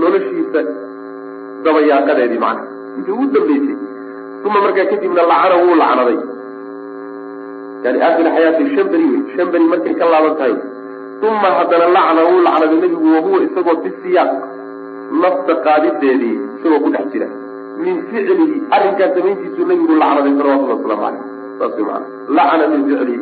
[0.00, 0.60] Noloshiisa
[1.64, 3.76] dabayaaqadeedii macana intii ugu dambeysay.
[4.46, 6.18] Uma markaa kadibna lacana wuu lacnaday
[7.84, 10.54] yani aakhiri xayaati shan wey shan markay ka laaban tahay.
[11.28, 14.12] Uma haddana lacna wuu lacnaday nebigu wahuwa isagoo fi
[15.22, 17.28] nafta qaadideedii isagoo ku dhex jira.
[17.84, 21.22] Min ficlihi arrinkaas samayntiisuu nabigu lacnaday salawatullah waslamu caleyh
[21.58, 23.20] saas way maana lacna min ficlihi.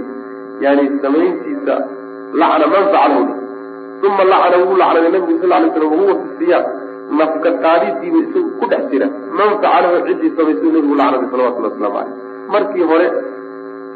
[0.65, 1.75] Yani samayntiisa
[2.43, 2.85] lacna man
[4.09, 6.47] uma lacna wuu lacnaday nabigu sal lay slam wahuwa fi
[7.21, 9.07] nafka qaadidiiba isagu ku dhex jira.
[9.39, 9.51] Man
[10.09, 13.07] ciddii samaysuu nabigu lacnaday salawatullah waslamu caleyh markii hore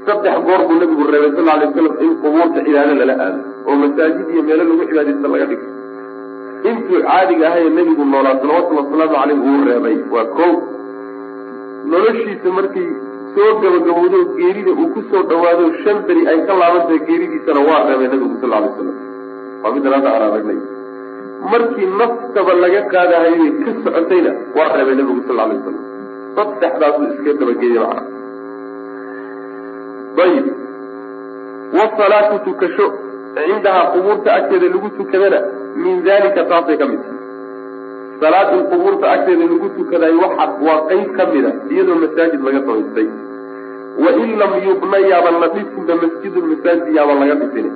[0.07, 4.27] saddex goor buu nabigu reebay sal lay waslam in qubuurta cibaado lala aado oo masaajid
[4.35, 5.69] iyo meelo lagu cibaadaysta laga dhigto
[6.71, 9.97] intuu caadiga ahaye nebigu noolaa salawatullhi wasalaamu caleyh uu reebay.
[10.15, 10.53] Waa kow
[11.93, 12.87] noloshiisa markay
[13.35, 18.09] soo gabagabowdo geerida uu ku soo dhawaado shan beri ay ka laabantahay geeridiisana waa reebay
[18.12, 18.97] nabigu sal alay slam
[19.62, 20.59] waa middan hadda aan aragnay
[21.53, 25.81] markii naftaba laga qaadahayay ka socotayna waa reebay nabigu sal alay wasalam
[26.37, 28.03] saddexdaasuu iska dabageeyey macana
[30.25, 30.46] ayib
[31.79, 32.87] wasalaatu tukasho
[33.35, 35.38] cindahaa qubuurta agteeda lagu tukadana
[35.77, 37.01] min dalika taasay ka mid
[38.20, 43.09] salaad in qubuurta agteeda lagu tukadayo waxa waa qeyb ka mida iyadoo masaajid laga samaystay
[44.05, 47.70] wain lam yubna yaaban la dhisinba masjidun masaajid yaaban laga dhisini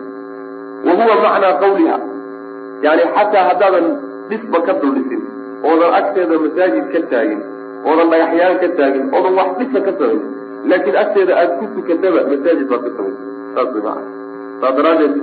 [0.87, 1.96] wa huwa macnaa qawliha.
[2.85, 3.87] Yani xataa haddaadan
[4.29, 5.22] dhisba ka dul dhisin
[5.64, 7.40] oodan agteeda masaajid ka taagin
[7.88, 10.36] oodan dhagaxyaan ka taagin oodan wax dhisa ka samayn
[10.70, 13.22] laakiin agteeda aada ku tukataba masaajid baad ka samaysa
[13.55, 14.02] saas macana
[14.61, 15.14] saa daraadeed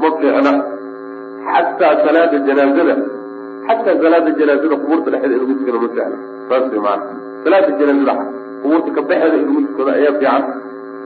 [0.00, 0.52] ma fiicna
[1.48, 2.94] xataa salaada janaazada
[3.68, 6.16] xataa salaada janaazada qubuurta dhexeeda in lagu tukado ma fiicna
[6.48, 8.14] saas macana salaada janaazada
[8.62, 10.42] qubuurta kabaxeeda in lagu tukado ayaa fiican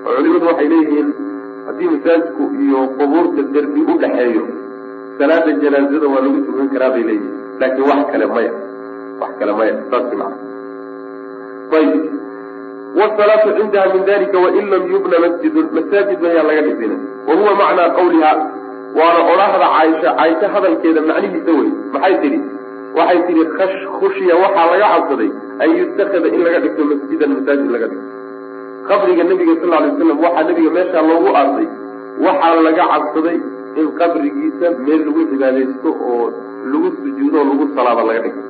[0.06, 1.08] oo culimadu waxay leeyihiin
[1.66, 4.44] haddii masaajidku iyo qubuurta derbi u dhexeeyo
[5.18, 8.52] salaada janaazada waa lagu tukan karaa bay leeyihiin laakiin wax kale maya
[9.22, 10.36] wax kale maya saas macana
[11.78, 12.02] ayib
[12.96, 16.96] wsalaatu cindaha min dalika wain lam yubna masjidun masaajid mayaan laga dhisina
[17.28, 18.32] wa huwa macnaa qawliha
[18.98, 22.40] waana odhahda caaisha caaisha hadalkeeda macnihiisa wey maxay tidhi
[22.98, 23.44] waxay tidhi
[23.98, 25.30] khushiya waxaa laga cabsaday
[25.64, 28.08] an yutakada in laga dhigto masjidan masaajid laga dhigto
[28.88, 31.68] qabriga nabiga sal lay waslam waxaa nabiga meeshaa loogu aasay
[32.28, 33.36] waxaa laga cabsaday
[33.80, 36.24] in qabrigiisa meel lagu cibaadaysto oo
[36.72, 38.42] lagu sujuudo oo lagu salaado laga dhigto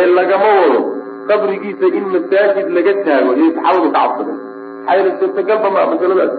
[0.00, 0.80] ee lagama wado
[1.30, 4.38] qabrigiisa in masaajid laga taago yay saxaabadu ka cabsadeen
[4.86, 6.32] maxaa yeele suurtagalba maa masaladaas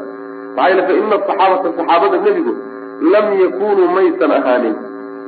[0.57, 2.53] maxaa yeele fa ina asaxaabata saxaabada nebigu
[3.13, 4.75] lam yakunuu maysan ahaanin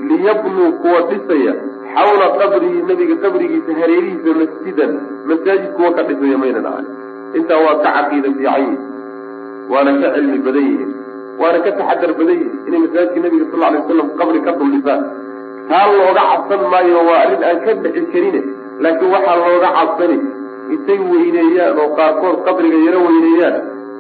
[0.10, 1.54] liyabnuu kuwa dhisaya
[1.96, 4.92] xawla qabrihi nebiga qabrigiisa hareerihiisa masjidan.
[5.30, 6.92] Masaajid kuwa ka dhisaya maynan ahaanin.
[7.38, 8.78] Intaa waa ka caqiida fiican yihiin
[9.72, 10.92] waana ka cilmi badan yihiin.
[11.40, 15.02] Waana ka taxadar badan yihiin inay masaajidka nebiga sal alay wasalam qabri ka duldhisaan
[15.70, 18.42] taa looga cabsan maayo waa arrin aan ka bixi karine
[18.84, 20.18] laakiin waxaa looga cabsani
[20.74, 23.56] intay weyneeyaan oo qaarkood qabriga yaro weyneeyaan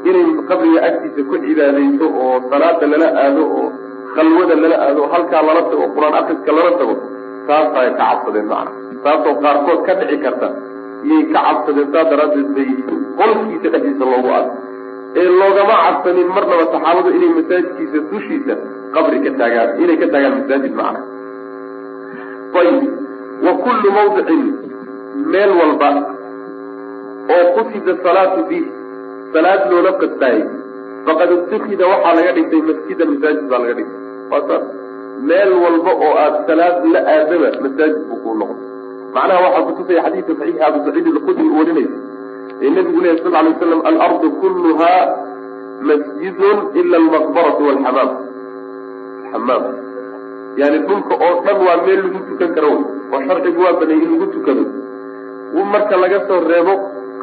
[0.10, 3.68] inay qabriga agtiisa ku cibaadayso oo salaada lala aado oo
[4.16, 6.96] khalwada lala aado oo halkaa lala tago o qur'aan akriska lala tago
[7.50, 8.72] taasay ka cabsadeen macana
[9.04, 10.48] taasoo qaarkood ka dhici karta
[11.08, 12.70] iyay ka cabsadeen saa daraaddeed bay
[13.20, 14.52] qolkiisa dhexdiisa loogu aado.
[15.20, 18.54] Ee loogama cabsanin marnaba saxaabadu inay masaajidkiisa dushiisa
[18.96, 21.00] qabri ka taagaan inay ka taagaan masaajid macana
[22.60, 22.84] ayib
[23.46, 24.44] wa kullu mawdicin
[25.34, 25.90] meel walba
[27.36, 28.66] oo qusida salaatu fiih
[29.34, 30.46] salaad loola qadtaayey
[31.06, 34.02] faqad itukida waxaa laga dhigtay masjidan masaajid baa laga dhigtay.
[34.32, 34.66] Waa saas.
[35.30, 38.68] Meel walba oo aada salaad la aadaba masaajid buu kuu noqday.
[39.16, 41.98] Macnaha waxaa kutusaya xadiidka saxiixa abu saciid uu warinaysa
[42.62, 44.94] ee nebigu lehy sal lay waslam alardu kulluha
[45.90, 48.10] masjidun ila almaqbaratu walxamaam
[49.32, 49.64] xamaam
[50.62, 52.70] yani dhulka oo dhan waa meel lagu tukan karo.
[53.14, 54.64] Oo sharcigu waa baneeyey in lagu tukado.
[55.74, 56.74] Marka laga soo reebo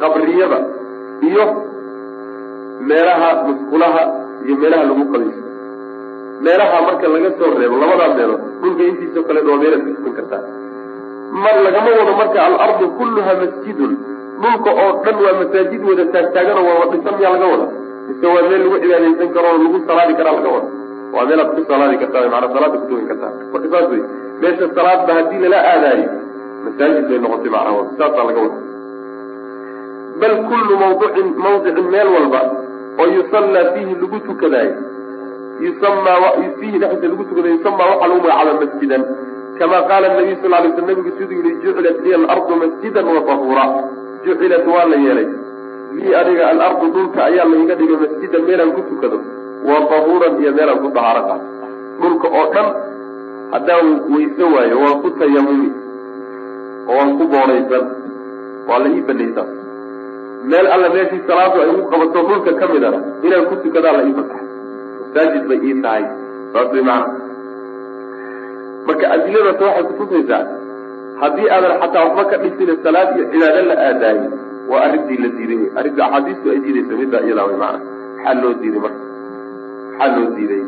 [0.01, 0.59] qabriyada
[1.29, 1.45] iyo
[2.89, 4.03] meelaha musqulaha
[4.45, 5.43] iyo meelaha lagu qabaysto
[6.45, 10.41] meelaha marka laga soo reebo labadaa meelood dhulka intiisao kale waa meelaad ku tukan kartaa.
[11.43, 13.93] Mar lagama wado marka alardu kulluha masjidun.
[14.41, 17.67] Dhulka oo dhan waa masaajid wada taagtaagano waa dhisan miyaa laga wada?
[18.07, 20.69] Mise waa meel lagu cibaadaysan karo oo lagu salaadi karaa laga wada
[21.15, 23.31] waa meelaad ku salaadi kartaa maanaa salaada ku tukan kartaa.
[23.51, 24.03] Marka saas wey
[24.41, 26.07] meesha salaadba haddii lala aadaayo
[26.65, 28.57] masaajid bay noqotay macnaha saasaa laga wada.
[30.21, 32.41] Bal kullu mawducin mawdicin meel walba
[32.99, 34.75] oo yusallaa fiihi lagu tukadaayo
[35.67, 39.03] yusamaa fiihi dhexdiisa lagu tukadayo yusamaa waxaa lagu magacaaba masjidan.
[39.59, 43.65] Kama qaala nabiy sal lay sl nabigu siduu yihi jucilat liya alardu masjidan wa
[44.25, 45.27] jucilat waa la yeelay.
[45.95, 49.19] Lii aniga alardu dhulka ayaa laiga dhigay masjidan meelaan ku tukado
[49.69, 51.45] wa tahuuran iyo meelaan ku dahaaro qaato
[52.01, 52.67] dhulka oo dhan
[53.53, 55.69] haddaan weyse waayo waan ku tayamumi.
[56.89, 57.83] Oo waan ku boonaysan.
[58.67, 59.47] Waa la ii banaysaa
[60.49, 64.13] meel alla meeshii salaadu ay ugu qabato dhulka ka midana inaan ku tukadaa la ii
[64.17, 64.45] fasaxay
[65.13, 66.03] masaajid bay ii tahay.
[66.53, 67.13] Saas way macana
[68.87, 70.41] marka adiladaas waxay kutusaysaa
[71.21, 74.25] haddii aadan xataa waxba ka dhisina salaad iyo cibaado la aadaayo
[74.69, 75.61] waa arrintii la diiday.
[75.79, 77.79] Arrinta axaadiistu ay diidaysa middaa iyadaa way macana
[78.17, 79.01] maxaa loo diiday marka
[79.99, 80.63] maxaa loo diiday.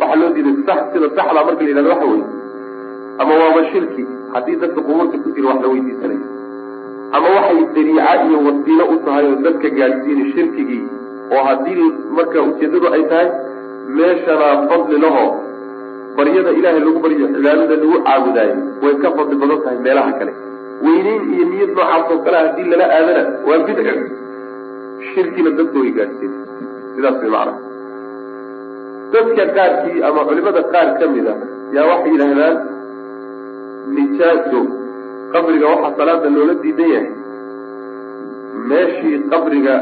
[0.00, 2.26] Waxaa loo diiday sax sida saxda marka la yidhahdo waxa weye
[3.22, 4.02] ama waaba shirki
[4.34, 6.26] haddii dadka qubuurta ku jira wax la weydiisanayo.
[7.16, 10.82] Ama waxay dariica iyo wasiilo u tahay oo dadka gaadhsiini shirkigii
[11.34, 13.28] oo haddii marka ujeedadu ay tahay
[13.98, 15.24] meeshana fadli laho
[16.16, 20.32] baryada ilaahay lagu baryo cibaadada lagu caabudaayo way ka fadli badan tahay meelaha kale.
[20.84, 23.92] Weyneyn iyo niyad noocaas oo kale haddii lala aadana waa bidca.
[25.10, 26.32] Shirkina dadka way gaadhsiin
[26.98, 27.60] sidaas way macnaha.
[29.12, 31.34] Dadka qaarkii ama culimada qaar ka mid a
[31.76, 32.56] yaa waxay yidhaahdaan
[33.94, 34.60] nijaaso
[35.32, 37.12] qabriga waxaa salaada loola diidan yahay.
[38.68, 39.74] Meeshii qabriga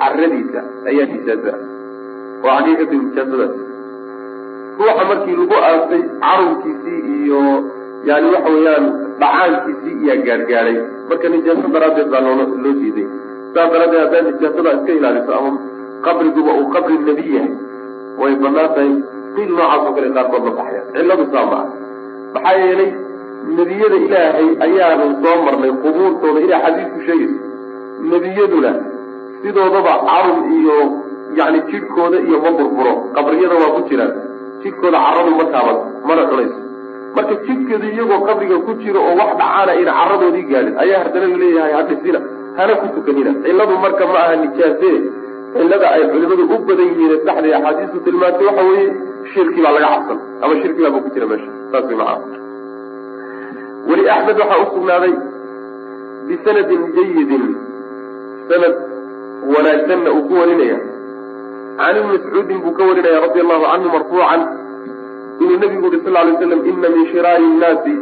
[0.00, 1.60] caradiisa ayaa nijaaso ah.
[2.44, 2.58] Oo
[2.90, 3.54] timi nijaasadaas
[4.78, 7.40] ruuxa markii lagu aasay carunkiisii iyo
[8.08, 8.84] yani waxa weeyaan
[9.20, 10.76] dhacaankiisii iyaa gaadhgaadhay
[11.08, 12.34] marka nijaaso daraaddeed baa loo
[12.64, 13.06] loo diiday.
[13.54, 15.50] Saas daraaddeed haddaad nijaasada iska ilaaliso ama
[16.06, 17.52] qabriguba uu qabri nebi yahay.
[18.20, 18.90] Way bannaan tahay
[19.34, 20.80] qiil noocaas oo kale qaarkood la baxaya.
[20.94, 21.66] Cilladu saa ma ah
[22.34, 22.90] maxaa yeelay
[23.56, 27.38] nebiyada ilaahay ayaanu soo marnay qubuurtooda ilaa xadiisku sheegaysa
[28.12, 28.70] nebiyaduna
[29.42, 30.76] sidoodaba carun iyo
[31.38, 34.12] yani jidhkooda iyo ma burburo qabriyada waa ku jiraan.
[34.62, 35.76] Jidhkooda caradu ma taaban
[36.08, 36.58] mana cunayso
[37.16, 41.36] marka jidhkeedu iyagoo qabriga ku jiro oo wax dhacaana ayna caradoodii gaadhin ayaa haddana la
[41.42, 42.18] leeyahay hadhisina
[42.58, 43.30] hana ku tukanina.
[43.44, 44.90] Cilladu marka ma aha nijaase
[45.56, 48.88] cillada ay culimadu u badan yihiin saxday axaadiistu tilmaantay waxa weeye
[49.32, 52.38] shirki baa laga cabsan ama shirki ku jira meesha saas way macana
[53.88, 55.14] weli axmed waxaa u sugnaaday
[56.28, 57.44] bisanadin jayidin
[58.48, 58.74] sanad
[59.52, 60.78] wanaagsanna uu ku warinaya.
[61.78, 64.42] Can ibni mascuudin buu ka warinaya radi allahu canhu marfuucan
[65.42, 67.94] inuu nabigu uri sal lay slam ina min shiraari nnaasi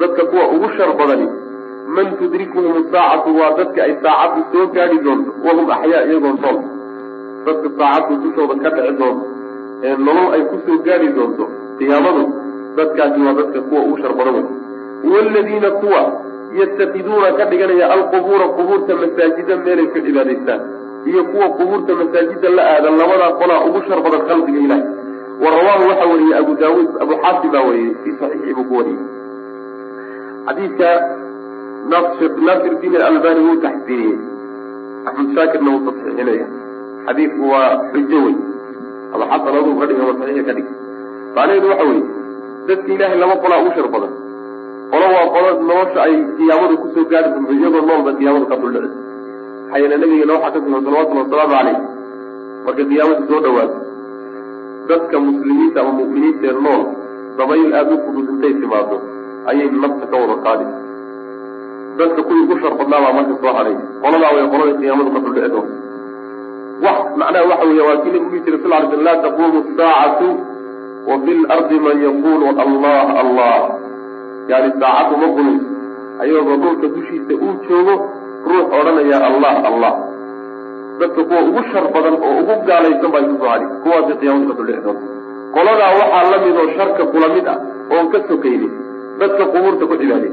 [0.00, 1.26] dadka kuwa ugu shar badani
[1.96, 6.58] man tudrikuhum saacatu waa dadka ay saacaddu soo gaadhi doonto wahum axyaa iyagoo nool
[7.46, 9.26] dadka saacaddu dushooda ka dhici doonto
[9.86, 11.44] ee nolol ay ku soo gaadhi doonto
[11.78, 12.24] qiyaamadu
[12.78, 16.02] dadkaasi waa dadka kuwa ugu shar badan wey waaladiina kuwa
[16.60, 20.60] yattakiduuna ka dhiganaya alqubuura qubuurta masaajida meelay ka cibaadaystaan
[21.10, 24.82] iyo kuwa qubuurta masaajida la aadan labadaa qolaa ugu shar badan khalqiga ilaah
[25.42, 29.00] wa rawaahu waxaa wariyey abu daawuud abu xaasim baa wariyey fii saxiixi buu ku wariyey.
[30.46, 30.88] Xadiidka
[31.92, 34.18] naasir diin alalbani wuu taxsiiniyey
[35.08, 36.46] axmed shaakirna wuu tasxiixinaya
[37.08, 38.36] xadiidku waa xujo wey
[39.14, 40.68] ama xasan aduu ka dhig ama saxiixa ka dhig
[41.34, 42.04] macnaheedu waxa weeye
[42.68, 44.12] dadka ilaahay laba qolaa ugu shar badan.
[44.92, 48.98] Qolo waa qolo nolosha ay qiyaamadu ku soo gaari doonto iyagoo noolba qiyaamadu ka duldhici
[49.92, 51.76] nabigeena waxaa ka sugan salawatullhi wasalaamu caleyh
[52.64, 53.78] marka qiyaamadu soo dhawaato
[54.88, 56.82] dadka muslimiinta ama mu'miniinta ee nool
[57.38, 58.96] dabayl aada u fudud intay timaado
[59.50, 60.66] ayay nafta ka wada qaadi
[61.98, 65.60] dadka kuwii ugu shar badnaa baa marka soo hadhay qoladaa way qolada qiyaamadu ka duldhici
[66.82, 70.28] macnaha waxa weya waa kii nabigu jira sal ly sl laa taqumu saacatu
[71.08, 73.56] wa fi lardi man yaqulu allah allah
[74.50, 75.68] yani saacaddu ma qulayso
[76.22, 77.94] ayagoo dhulka dushiisa uu joogo
[78.50, 79.92] ruux odhanaya allah allah
[81.00, 84.54] dadka kuwa ugu shar badan oo ugu gaalaysan baa isu soo hadhi kuwaasi qiyaamadu ka
[84.58, 85.06] duldhici doonta
[85.56, 87.58] qoladaa waxaa la mid oo sharka kula mid ah
[87.94, 88.72] oon ka sokaynin
[89.20, 90.32] dadka qubuurta ku cibaadey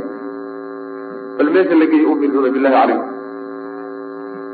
[1.38, 3.14] bal meesha la geeyay u fiirsada calaykum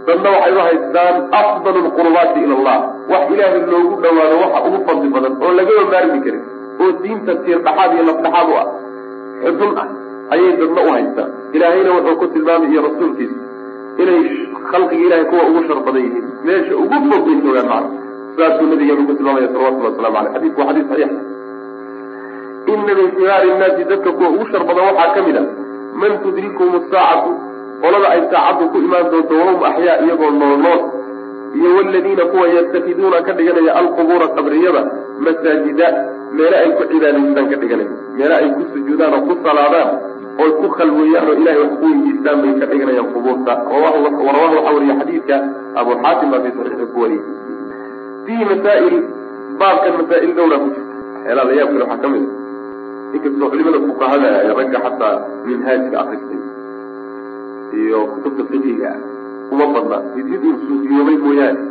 [0.08, 2.78] dadna waxay u haystaan afdalu lqurbaati ila allah.
[3.12, 6.44] Wax ilaahay loogu dhawaado waxa ugu fadli badan oo lagaba maarmi karin
[6.82, 8.68] oo diinta tiir dhaxaad iyo lafdhaxaad u ah.
[9.44, 9.88] Xudun ah
[10.34, 11.30] ayay dadna u haystaan.
[11.56, 13.38] Ilaahayna wuxuu ku tilmaamay iyo rasuulkiisa
[14.02, 14.22] inay
[14.72, 17.90] khalqiga ilahay kuwa ugu shar badan yihiin meesha ugu fog bay joogaan macna
[18.38, 21.12] saasuu nabigeenu ku tilmaamaya salawatulli waslamu aleyh xadiidku waa xadiis saxiix.
[22.72, 25.44] Ina min sigaari nnaasi dadka kuwa ugu shar badan waxaa ka mid a
[26.02, 27.32] man tudrikuhum saacatu
[27.84, 30.82] qolada ay saacaddu ku imaan doonto wahum axyaa iyagoo nool nool
[31.58, 34.82] iyo waladiina kuwa yattakiduuna ka dhiganaya alqubuura qabriyada
[35.26, 35.88] masaajida
[36.38, 37.92] meele ay ku cibaadaystaan ka dhiganaya.
[38.18, 39.90] Meele ay ku sujuudaan oo ku salaadaan
[40.44, 43.54] oy ku khalweeyaan oo ilahay wax ku weydiistaan bay ka dhiganayaan qubuurta.
[43.72, 45.36] Rawahu waxaa wariya xadiidka
[45.80, 47.24] abu xaatim baa fi saxiixi ku wariyey
[48.26, 48.96] fiihi masaa'il
[49.60, 50.94] baabkan masaa'il dhowra ku jirta.
[51.20, 55.16] Waxyaalaha la waxaa ka mid a inkastoo culimada fuqahada ee ragga xataa
[55.46, 56.41] minhaajka akristay
[57.82, 58.92] iyo kutubta fiqiga
[59.52, 61.62] uma badna mid uu suufiyoobay mooyaane.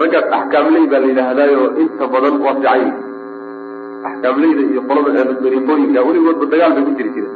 [0.00, 2.92] Raggaas axkaamley baa la yidhaahdaayo inta badan waa fiican yihi
[4.08, 7.34] axkaamleyda iyo qolada dariiqooyinka weligoodba dagaal bay ku jiri jireen.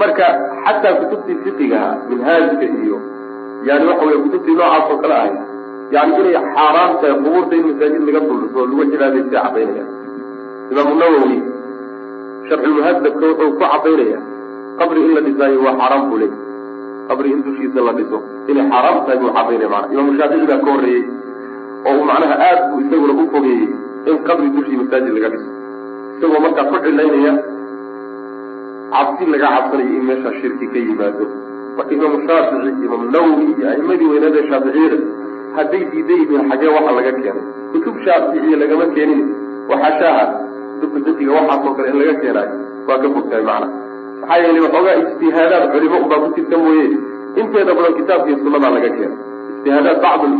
[0.00, 0.26] Marka
[0.66, 2.96] xataa kutubtii fiqigaha minhaajka iyo
[3.68, 5.34] yani waxa wey kutubtii noocaas oo kale ahay
[5.94, 9.84] yani inay xaaraan tahay qubuurta in masaajid laga oo lagu cibaadaystay cadaynaya
[10.70, 11.36] imaamu nawowi
[12.48, 14.18] sharxulmuhadabka wuxuu ku cadaynaya
[14.78, 16.32] qabri in la dhisaayo waa xaaraan buu leey
[17.08, 18.18] qabri in dushiisa la dhiso.
[18.50, 21.02] Inay xaaraam tahay buu cadaynaya mana imaamu shaafici baa ka horreeyey
[21.88, 23.64] oo uu macnaha aad buu isaguna u fogeeyey
[24.10, 25.48] in qabri dushii masaajid laga dhiso.
[26.18, 27.32] Isagoo markaa ku cilaynaya
[28.94, 31.24] cabsi laga cabsanayo in meeshaa shirki ka yimaado.
[31.76, 34.98] Marka imaamu shaafici imaamu nawowi iyo a'imadii weynaada shaaficiyada
[35.56, 37.44] hadday diidan yihiin xagee waxa laga keenay.
[37.72, 39.20] Kutub shaaficiya lagama keenin.
[39.70, 40.24] Waxaa shaaha
[40.80, 42.54] kutubta fiqiga waxaasoo kale in laga keenaayo
[42.88, 43.66] waa ka fogtahay macna
[44.24, 46.86] maxaa yeelay waxoogaa ijtihaadaad culimo ubaa ku jirta mooye.
[47.40, 49.18] Inteeda badan kitaabka iyo sunnadaa laga keenay
[49.58, 50.32] ijtihaadaad bacd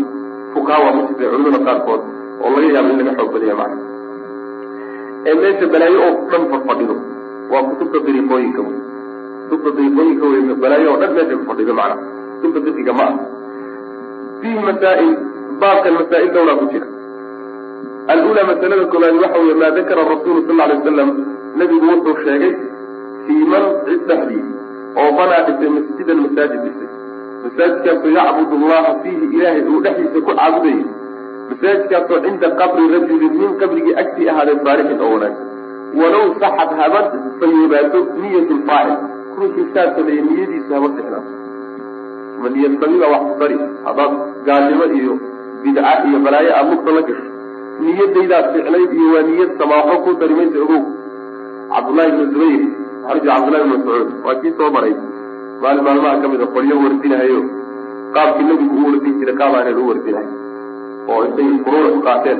[0.54, 2.02] fuqaha waa ku jirta culimada qaarkood
[2.44, 3.82] oo laga yaabo in laga xoog badaya macna.
[5.28, 6.94] Ee meesha balaayo oo dhan farfadhido
[7.52, 8.76] waa kutubta dariiqooyinka wey
[9.50, 11.96] kutubta dariiqooyinka wey balaayo oo dhan meesha fadhido macna.
[12.40, 13.14] Kutubta fiqiga ma ah
[14.40, 15.10] fiihi masaa'il
[15.60, 16.86] baabkan masaa'il dhowraa ku jira.
[18.12, 21.10] Alulaa masalada koobaad waxa weye maa dakara rasuulu sal ly wasalam
[21.58, 22.52] nebigu wuxuu sheegay
[23.26, 24.10] fii man cid
[24.96, 26.90] oo banaa dhisay masjidan masaajid dhisay
[27.44, 30.84] masaajidkaasoo yacbud allaha fiihi ilaahay uu dhexdiisa ku caabudayay
[31.48, 35.48] masaajidkaasoo cinda qabri rajulin min qabrigii agtii ahaaday saalixin oo wanaagsan
[36.00, 37.00] walow saxad haba
[37.40, 39.00] fayobaato niyat lfaacil
[39.38, 41.32] ruuxii saa sameeye niyadiisa haba ficnaato
[42.44, 43.58] ma niyad samida wax ku dari
[43.88, 44.12] haddaad
[44.46, 45.18] gaalnimo iyo
[45.64, 47.28] bidca iyo balaayo aada lugta la gasho
[47.82, 50.82] niyadaydaad ficnayd iyo waa niyad sama waxba ku dari maysa ogow
[51.74, 54.94] cabdullahi ibnu zubayr waxaa jira cabdullahi ibnu mascuud waa kii soo maray.
[55.62, 57.40] Maalin maalmaha ka mid a qolyo wardinahayo
[58.14, 60.26] qaabkii nabigu u wardin jiray qaab aanan u wardinahay.
[61.10, 62.38] Oo intay furuura ku qaateen.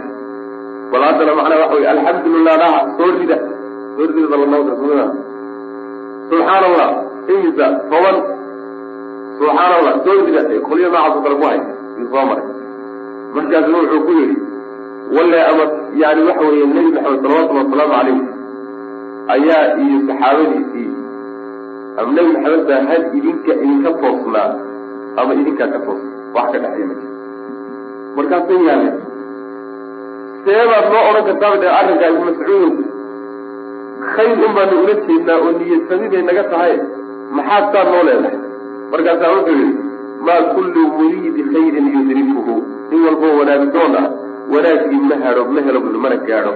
[0.93, 3.37] Bal haddana macnaa waxa wey alxamdulilah dhaha soo rida.
[3.97, 4.73] Soo rida dalanawda
[6.31, 6.89] subxaan allah
[7.35, 8.17] imisa toban.
[9.39, 11.59] Subxaan allah soo rida qolyo noocaas oo kale ku hay
[11.99, 12.47] yuu soo maray.
[13.35, 14.37] Markaasu wuxuu ku yidhi
[15.17, 15.65] walle ama
[16.03, 18.17] yani waxa weeye nebi maxamed salawatullhi wasalaamu calayh
[19.35, 20.91] ayaa iyo saxaabadiisii.
[21.99, 24.51] Ama nebi maxamed baa hal idinka idinka toosnaa
[25.21, 27.13] ama idinkaa ka toosna wax ka dhexeeya ma jiro
[28.17, 28.97] markaasay yaaleen
[30.45, 32.73] seebaad noo odhan kartaa dhe arrinkaa ibnu mascuudow
[34.15, 36.75] khayr un baanu ula jeednaa oo niyad bay naga tahay
[37.37, 38.37] maxaad saa noo leedahay?
[38.93, 39.73] Markaasaa wuxuu yihi
[40.27, 42.55] maa kullu muriidi khayrin yudrikuhu.
[42.93, 44.07] In walboo wanaagdoon ah
[44.55, 46.53] wanaaggii ma hado ma helo mana gaadho.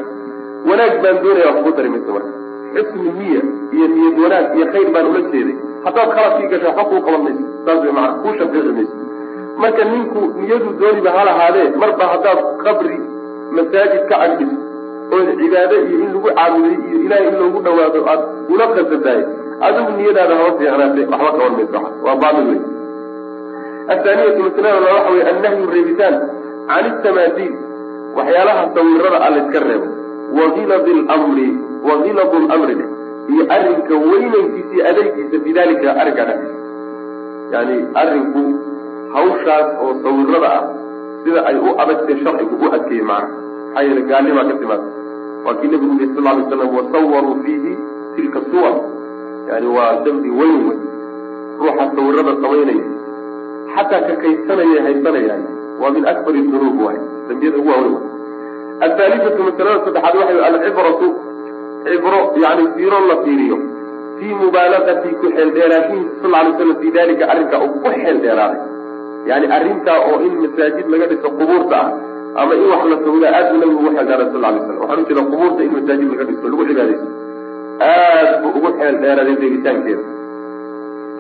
[0.69, 2.38] Wanaag baan doonaya wax ku dari mayso marka
[2.75, 3.41] xusni niya
[3.75, 5.57] iyo niyad wanaag iyo khayr baan ula jeeday.
[5.85, 8.95] Haddaad khaladkii gasho waxba kuu qaban mayso saas way maana kuu shafiici mayso
[9.62, 12.97] marka ninku niyadu dooniba ha lahaadee marba haddaad qabri
[13.57, 14.57] masaajid ka agdhiso
[15.16, 18.21] ood cibaado iyo in lagu caabuday iyo ilahay in loogu dhawaado aad
[18.53, 19.23] ula qasadahay
[19.66, 22.61] adigu niyadaada haba fiicnaatay waxba qaban mayso waa baatil wey
[23.95, 26.14] athaaniyatu masalada waxa wey annahyu reebitaan
[26.71, 27.55] can itamaadiil
[28.19, 29.89] waxyaalaha sawirada a layska reebo.
[30.39, 30.93] Wahiladi
[31.85, 32.74] lmri wahiladu lmri
[33.33, 36.59] iyo arrinka weynankiisa iyo adeegiisa bidalika arrinkaa dhexdiisa
[37.53, 38.43] yani arrinku
[39.14, 40.64] hawshaas oo sawirada ah
[41.24, 43.29] sida ay u adagtay sharcigu u adkeeyey macna
[43.74, 44.87] maxaa yeele gaalnimaa ka timaada
[45.45, 47.72] waa kii nabigu yiri sal lay slam wasawaruu fiihi
[48.16, 48.74] tilka suwar.
[49.49, 50.79] Yani waa dambi weyn wey
[51.61, 52.85] ruuxa sawirada samaynaya
[53.74, 55.37] xataa ka kaydsanaya haysanaya
[55.81, 56.99] waa min akbari dunuub waay.
[57.29, 58.07] Dambiyada ugu waaweyn way
[58.87, 61.07] athaalithatu masalada saddexaad waxay alcibratu
[61.85, 63.57] cibro yani fiiro la fiiriyo.
[64.18, 68.61] Fii mubaalagati ku xeeldheeraashihiisa sal lay slam fi dalika arrinkaa uu ku xeeldheeraaday.
[69.31, 71.89] Yani arrintaa oo in masaajid laga dhiso qubuurta ah
[72.43, 75.22] ama in wax la sawdaa aad buu nabigu ugu xeeldheeray sal lay slam waxaan ujeeda
[75.33, 77.09] qubuurta in masaajid laga dhiso lagu cibaadaysto.
[77.91, 80.05] Aad buu ugu xeeldheeraday deegitaankeeda.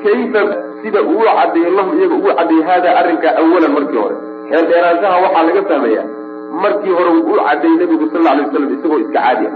[0.02, 0.40] Kayfa
[0.82, 4.16] sida uu cadeeyey lahum iyaga ugu cadeeyey hada arrinkaa awalan markii hore?
[4.50, 6.02] Xeeldheeraanshaha waxaa laga fahmaya
[6.64, 9.54] markii hore uu u cadeeyey nabigu sal la alay waslam isagoo iska caadi ah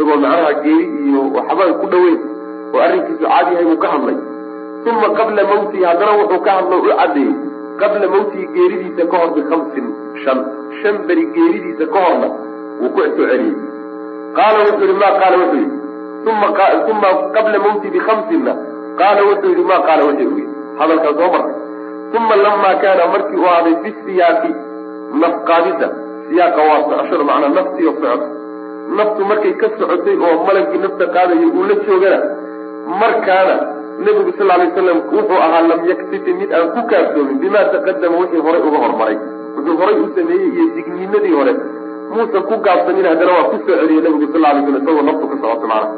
[0.00, 2.18] isagoo macnaha geeri iyo waxbaan ku dhaweyn
[2.74, 4.16] oo arrinkiisu caadi yahay buu ka hadlay.
[4.90, 7.34] Uma qabla mawtihi haddana wuxuu ka hadlo u cadeeyey.
[7.80, 9.86] Qabla mawtihi geeridiisa ka hor bikamsin
[10.24, 10.38] shan.
[10.80, 12.28] Shan beri geeridiisa ka horna
[12.80, 13.54] wuu ku soo celiyey
[14.36, 15.36] qaala wuxuu yihi ma qaala?
[15.42, 18.52] Wuxuu yihi uma qabla mawtihi bikamsinna
[19.00, 20.02] qaala wuxuu yihi ma qaala?
[20.08, 20.44] Wuxuu yihi
[20.80, 21.54] hadalkaa soo maray
[22.16, 24.50] uma lamaa kaana markii uu ahaaday fi siyaaqi
[25.22, 25.86] nafqaadida
[26.28, 28.26] siyaaqa waa socoshada macnaa naftiyo socoto
[28.98, 32.18] naftu markay ka socotay oo malagii nafta qaadaya uu la joogana
[33.02, 33.54] markaana
[34.04, 38.42] nebigu sal lay slam wuxuu ahaa lam yaktifi mid aan ku kaaftoomin bimaa taqadama wixii
[38.46, 39.16] horay uga hormaray.
[39.56, 41.52] Wuxuu horay u sameeyey iyo digniinadii hore.
[42.14, 45.36] Muusan ku gaabsanin haddana waa ku soo celiyey nabigu sal lay slam isagoo naftu ka
[45.42, 45.88] socoto macnaha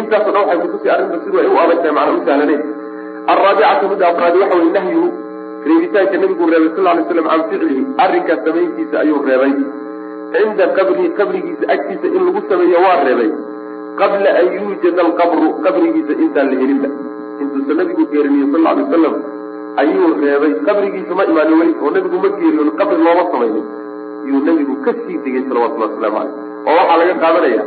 [0.00, 2.62] intaaso dhan waxay kutusi arrinta siduu ay u adag tahay macnaa u sahlanayn.
[3.32, 5.08] Alraabicatu midda afraadi waxa weye nahyuhu
[5.68, 9.52] reebitaanka nabigu reebay sal lay slam can ficlihi arrinkaas samayntiisa ayuu reebay
[10.38, 13.30] cinda qabrihi qabrigiisa agtiisa in lagu sameeyo waa reebay.
[14.00, 16.88] Qabla an yuujada alqabru qabrigiisa intaan la helinba
[17.42, 19.14] intuusa nabigu geeriniyo sal alay wasalam
[19.82, 20.52] ayuu reebay.
[20.66, 23.66] Qabrigiisa ma imaanin weli oo nabigu ma geeriyoon qabri looma samaynin
[24.28, 26.34] yuu nabigu ka sii degay salawatullah waslamu caleyh
[26.68, 27.62] oo waxaa laga qaadanaya.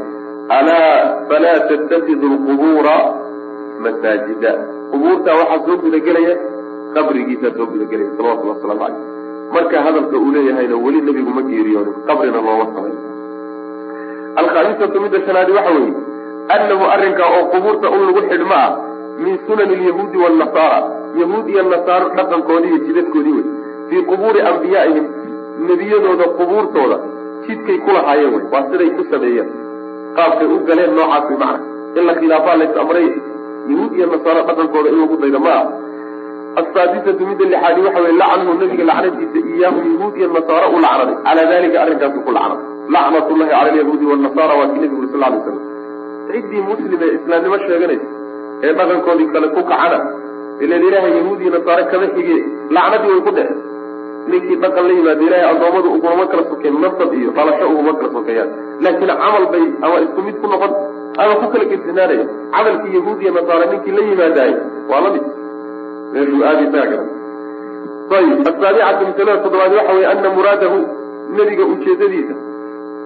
[0.57, 0.93] Alaa
[1.29, 2.95] falaa tattakidu lqubuura
[3.83, 4.51] masaajida.
[4.91, 6.33] Qubuurtaa waxaa soo gudagelaya
[6.95, 9.01] qabrigiisaa soo gudagelaya salawatullah waslamu caleyh
[9.53, 12.97] marka hadalka uu leeyahayna weli nabigu ma geeriyoonin qabrina looma samayn
[14.41, 15.93] alkhaamisatu midda shanaadi waxa weeye
[16.55, 18.71] annahu arrinkaa oo qubuurta un lagu xidhmo ah
[19.23, 20.79] min sunani alyahuudi waalnasaara
[21.21, 23.45] yahuud iyo nasaaro dhaqankoodii iyo jidadkoodii wey
[23.89, 25.07] fii qubuuri ambiyaaihim
[25.69, 26.97] nebiyadooda qubuurtooda
[27.47, 29.49] jidkay ku lahaayeen wey waa siday ku sameeyeen.
[30.15, 31.59] Qaabkay u galeen noocaas macna
[31.97, 32.73] in la khilaafaa lays
[33.69, 35.65] yahuud iyo nasaaro dhaqankooda in lagu daydo ma ah
[36.61, 41.45] asaadisatu midda lixaadi waxa weye lacnuhu nabiga lacnadiisa iyaahum yahuud iyo nasaara u lacnaday calaa
[41.53, 45.57] dalika arrinkaasu ku lacnaday lacnatullahi cala alyahuudi waalnasaara waa kii nabigu sal lay slam
[46.31, 48.07] ciddii muslim ee islaamnimo sheeganaysa
[48.65, 49.97] ee dhaqankoodii kale ku kacana
[50.63, 52.35] ilan ilaahay yahuud iyo nasaare kama xige
[52.75, 53.55] lacnadii way ku dhece
[54.31, 58.49] ninkii dhaqan la yimaada ilahay addoommadu uguma kala sokeen nasab iyo dhalasho uguma kala sokeeyaan
[58.83, 60.71] laakiin camal bay ama isku mid ku noqon
[61.21, 62.25] ama ku kala gedisnaanaya
[62.55, 64.51] camalkii yahuud iyo nasaare ninkii la yimaadaay
[64.91, 65.23] waa la mid
[66.13, 67.09] meeshuu aada isaga garan
[68.17, 70.77] ayib asaabicatu masalada toddobaad waxa weye ana muraadahu
[71.37, 72.35] nebiga ujeedadiisa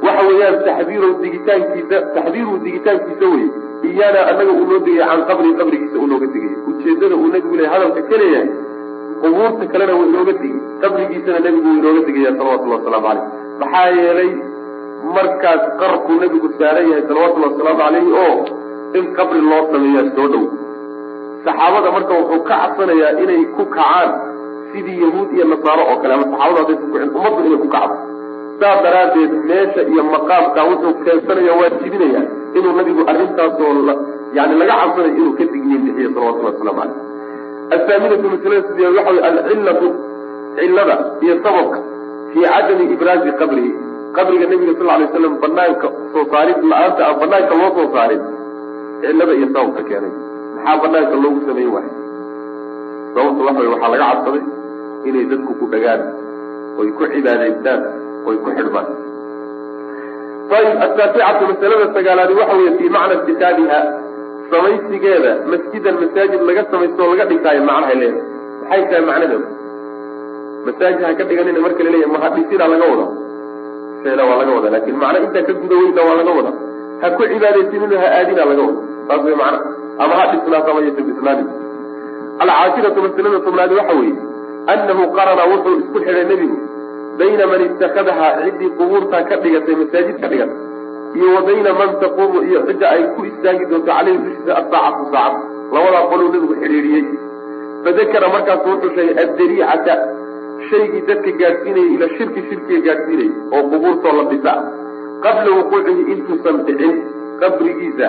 [0.05, 3.47] waxa weeyaan taxdiiru digitaankiisa taxdiiruhu digitaankiisa wey
[3.91, 7.71] iyaana anaga uu noo digaya can qabri qabrigiisa uu nooga digaya ujeedada uu nebigu le
[7.73, 8.17] hadalka ka
[9.23, 13.27] qubuurta kalena wuu inooga digay qabrigiisana nebigu wuu inooga digaya salawatullahi wasalaamu caleyh
[13.59, 14.31] maxaa yeelay
[15.15, 18.37] markaas qarkuu nebigu saaran yahay salawatullahi wasalaamu caleyhi oo
[18.99, 20.43] in qabri loo sameeyaa soo dhow
[21.45, 24.09] saxaabada marka wuxuu ka cabsanayaa inay ku kacaan
[24.71, 27.95] sidii yahuud iyo nasaaro oo kale ama saxaabada hadday ku kicin ummaddu inay ku kacdo.
[28.59, 32.21] Saas daraaddeed meesha iyo maqaamka wuxuu keensanaya waa jibinaya
[32.57, 33.71] inuu nabigu arrintaasoo
[34.37, 37.01] yani laga cabsanayo inuu ka digniin bixiyo salawatullahi waslamu caleyh
[37.75, 39.87] athaaminatu masalada waxa wey alcillatu
[40.57, 41.79] cillada iyo sababka
[42.33, 43.71] fii cadami ibraazi qabrihi.
[44.13, 48.21] Qabriga nebiga sal lay slam banaanka soo saarid la'aanta aan banaanka loo soo saarin
[49.01, 50.13] cillada iyo sababka keenay
[50.65, 51.91] maxaa banaanka loogu sameyn waayo
[53.15, 54.43] sababta waxa waxaa laga cabsaday
[55.09, 56.01] inay dadku ku dhagaan
[56.79, 57.81] oy ku cibaadaystaan
[58.27, 58.87] oy ku xidhmaan.
[60.57, 63.79] Ayib ataasicatu masalada sagaalaadi waxa weeye fii macna itikaadiha
[64.51, 68.23] samaysigeeda masjidan masaajid laga samaysto laga dhigtaayo macnahay leedahay.
[68.69, 69.47] Maxay tahay macnadeedu?
[70.65, 73.05] Masaajid ha ka dhiganina marka laleeyahy ma hadhisina laga wada?
[74.03, 76.51] Seena waa laga wada laakiin macna intaa ka guda waa laga wada.
[77.01, 78.81] Ha ku cibaadaysinina ha aadina laga wada.
[79.07, 79.59] Saas way macna
[80.03, 81.45] ama ha dhisnaata ama yasa dhisnaani
[82.43, 84.15] alcaashiratu masalada tobnaadi waxa weeye
[84.73, 86.57] annahu qarana wuxuu isku xidhay nebigu
[87.19, 90.59] bayna man itakadahaa ciddii qubuurtaa ka dhigatay masaajid ka dhigatay
[91.17, 95.35] iyo wa bayna man taquumu iyo cidda ay ku istaagi doonto caleyhi dushiisa asaacatu saacad
[95.75, 97.03] labadaa qoluu nebigu xidhiidhiyey
[97.85, 99.93] fadakara markaasu wuxuu sheegay addariicata
[100.69, 104.53] shaygii dadka gaadhsiinayay ila shirki shirkiga gaadhsiinayay oo qubuurtoo la dhisa
[105.25, 106.95] qabla wuquucihi intuusan dhicin
[107.41, 108.07] qabrigiisa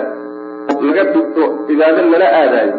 [0.87, 2.73] laga dhigto cibaado lala aadaayo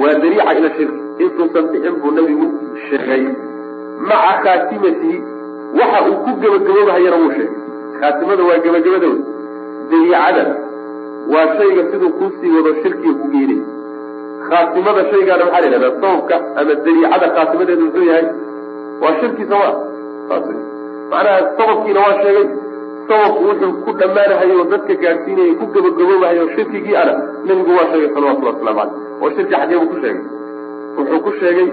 [0.00, 1.00] waa dariica ila shirki.
[1.22, 2.46] Intuusan dhicin buu nebigu
[2.88, 3.22] sheegay.
[4.08, 5.16] Maca khaatimatihi
[5.78, 7.58] waxa uu ku gebagaboobahayana wuu sheegay.
[8.00, 9.20] Khaatimada waa gebagabada wey
[9.90, 10.44] dariicada
[11.32, 13.60] waa shayga siduu kuusii wado shirkiga ku geynay
[14.48, 15.94] khaatimada shaygaana maxaa la yidhahdaa?
[16.00, 18.26] Sababka ama dariicada khaatimadeedu muxuu yahay
[19.02, 19.70] waa shirki sooma
[20.28, 20.58] saas wey
[21.12, 22.46] macnaha sababkiina waa sheegay
[23.12, 28.56] sababku wuxuu ku dhammaanahayo oo dadka gaadhsiinayay ku gebagaboobahayo shirkigii ana nebigu waa sheegay salawatullahi
[28.56, 30.24] waslamu caleyh oo shirki xaggee buu ku sheegay.
[30.96, 31.68] Wuxuu ku sheegay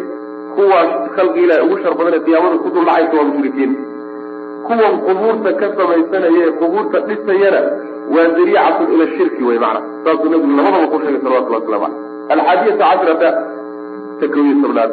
[0.55, 0.85] kuwaa
[1.15, 3.71] khalqi ilahi ugu shar badane qiyaamada ku dul waa mushrikiin
[4.67, 7.61] kuwan qubuurta ka samaysanaya ee qubuurta dhisayana
[8.13, 9.79] waa dariicatun ila shirki wey macna.
[10.03, 11.87] Saasuu nebigu labadaba ku sheegay salawatullahi waslamu
[12.27, 13.29] caleyh alxaadiyata cashrata
[14.19, 14.91] ta tobnaad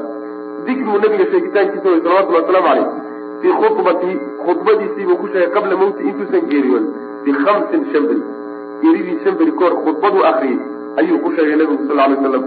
[0.66, 3.05] dikrigu nabiga sheegitaankiisa wey salawatullahi waslamu caleyh
[3.40, 4.14] fii khudbatihi
[4.46, 6.86] khudbadiisiibuu ku sheegay qabla mawti intuusan geeriyoon
[7.24, 8.22] bihamsin shan beri
[8.82, 10.58] geeridii shan beri kahor khudbaduu akriyey
[11.02, 12.44] ayuu ku sheegay nebigu sal lay slam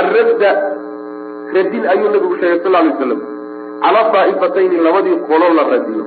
[0.00, 0.50] alradda
[1.56, 3.20] radin ayuu nabigu sheegay sal lay slam
[3.84, 6.04] cala daa'ifatayni labadii qolo la radiyo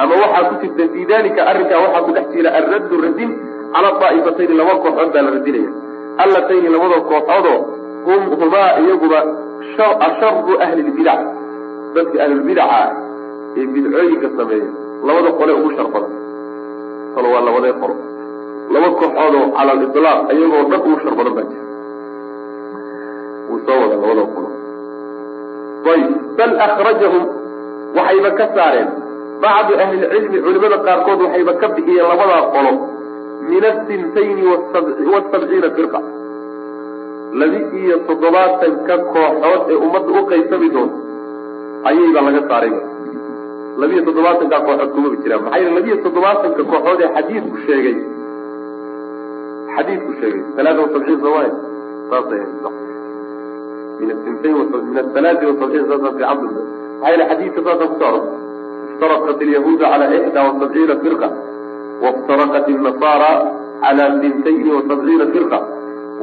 [0.00, 3.30] ama waxaa ku jirta fii dalika arrinkaa waxaa ku dhex jira alraddu radin
[3.74, 5.70] cala daa'ifatayni laba kooxood baa la radinaya
[6.24, 7.58] allatayni labadoo kooxoodoo
[8.06, 9.20] hum humaa iyaguba
[10.08, 11.20] asharu ahli lbidac
[11.94, 12.88] dadka ahlulbidaca ah
[13.58, 14.68] ee bidcooyinka sameeya
[15.06, 16.12] labada qole ugu shar badan.
[17.32, 17.94] Waa labadee qolo
[18.74, 21.64] laba kooxoodoo cala alilaaq iyagoo dhan ugu shar badan baa jira.
[23.48, 24.48] Wuu soo wada labada qolo
[25.92, 27.24] ayb bal akrajahum
[27.96, 28.88] waxayba ka saareen.
[29.42, 32.72] Bacdu ahlilcilmi culimada qaarkood waxayba ka bixiyeen labadaa qolo.
[33.50, 34.42] Min asintayni
[35.12, 36.00] wasabciina firqa.
[37.40, 40.96] Labi iyo toddobaatanka kooxood ee ummadda u qaysami doonto
[41.89, 42.73] ayayba laga saaray
[43.81, 47.97] labiiyo toddobaatankaa kooxood kumaba jiraan maxaa yele labiiyo toddobaatanka kooxood ee xadiidku sheegay
[49.75, 51.53] xadiidku sheegay alaaa wasabciin soomaalia
[52.09, 52.25] saas
[53.99, 54.55] min asintayn
[54.89, 58.43] min athalaati wasabciin saasa fi cabd maxaa yele xadiidka saasa kuso arortay
[58.95, 61.27] iftaraqat alyahuudu cala ixdaa wasabciina firqa
[62.03, 63.31] waftaraqat الnasaara
[63.83, 65.59] cala sintayni wasabciina firqa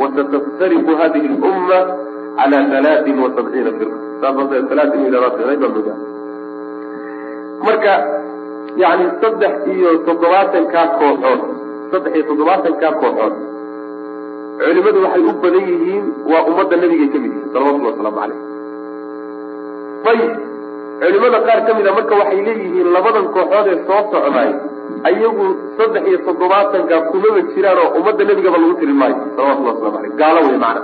[0.01, 1.79] wasataftariqu hadihi اlumma
[2.39, 4.06] cala halaatin wasabciina firqa saasaalaatin baa moodaa
[7.68, 7.94] marka
[8.84, 11.42] yani saddex iyo toddobaatankaa kooxood
[11.92, 13.36] saddex iyo toddobaatankaa kooxood
[14.62, 18.40] culimadu waxay u badan yihiin waa ummadda nabigay ka mid yihiin salawatullhi wasalaamu caleyh
[20.12, 20.32] ayib
[21.02, 24.50] culimada qaar ka mid a marka waxay leeyihiin labadan kooxood ee soo socday
[25.10, 25.46] ayagu
[25.80, 30.40] saddex iyo toddobaatanka kumaba jiraan oo ummadda nebigaba lagu tiri maayo salawatullah waslamu aleyh gaalo
[30.48, 30.82] wey macana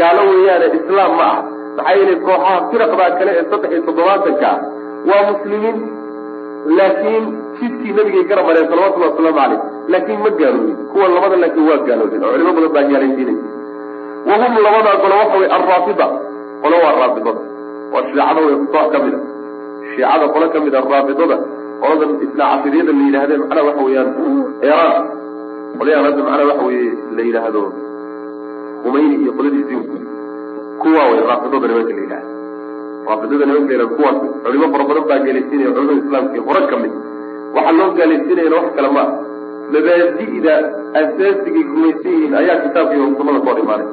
[0.00, 1.40] gaalo weeyaane islaam ma aha
[1.76, 4.50] maxaa yeelay kooxaha firaqdaa kale ee saddex iyo toddobaatanka
[5.08, 5.78] waa muslimiin
[6.78, 7.24] laakiin
[7.60, 9.60] jidkii nabigay gara mareen salawatullahi wasalaamu caleyh
[9.92, 13.38] laakiin ma gaaloobin kuwa labada laakiin waa gaaloobin oo culimo badan baa gaalaysiinay
[14.28, 16.06] wahum labadaa golo waxa wey alraafida
[16.62, 17.40] qolo waa raafidada
[17.92, 19.10] waa shiicada wey koox ka a
[19.94, 21.36] shiicada qolo ka a raafidada
[21.80, 24.10] qoladan casiriyada la yidhahde macnaha waxa weeyaan
[24.62, 25.04] iran
[25.78, 27.62] qolyahan hadda macnaha waxa weye la yidhaahdo
[28.84, 30.09] humayni iyo qoladiisii
[30.82, 32.18] kuwa wey raafidada nimanka la yidhahda
[33.08, 36.92] raafidada nimanka la yidhahda kuwaas culimo fara badan baa gaalaysiinaya culimada islaamka hore ka mid
[37.54, 39.04] waxaa loo gaalaysiinayana wax kale ma
[39.72, 40.54] mabaadi'da
[41.00, 43.88] asaasigay rumaysan yihiin ayaa kitaabka iyo sunnada ka hor imaanay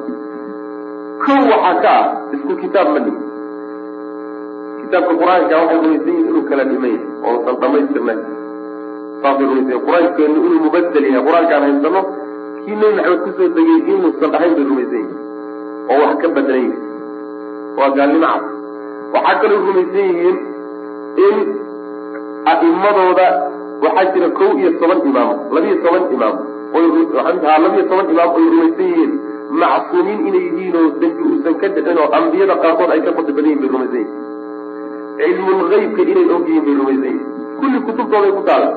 [1.24, 3.22] kow waxaa ka ah isku kitaab ma nihin
[4.82, 6.94] kitaabka qur'aanka waxay rumaysan yihiin inuu kala dhimay
[7.30, 8.20] oosan dhamaystirnayn
[9.22, 11.22] saasay rumaysan qur'aankeenu inuu mubadel yahay.
[11.28, 12.00] Qur'aankaan haysano
[12.64, 15.27] kii nebi maxamed ku soo degay inuusan dhahayn bay rumaysan yihiin
[15.92, 16.72] oo wax ka yihiin
[17.78, 18.42] waa gaalnimo cad
[19.14, 20.36] waxaa kaloo rumaysan yihiin
[21.26, 21.36] in
[22.52, 23.26] a'imadooda
[23.84, 26.36] waxaa jira kow iyo toban imaam labiyo toban imaam
[27.48, 29.12] ha labiyo toban imaam oy rumaysan yihiin.
[29.60, 33.50] Macsuumiin inay yihiin oo dembi uusan ka dhicin oo ambiyada qaarkood ay ka fadli badan
[33.50, 37.22] yihiin bay rumaysan yihiin cilmul haybka inay og yihiin bay rumaysan yihiin
[37.60, 38.68] kulli kutubtooday ku taala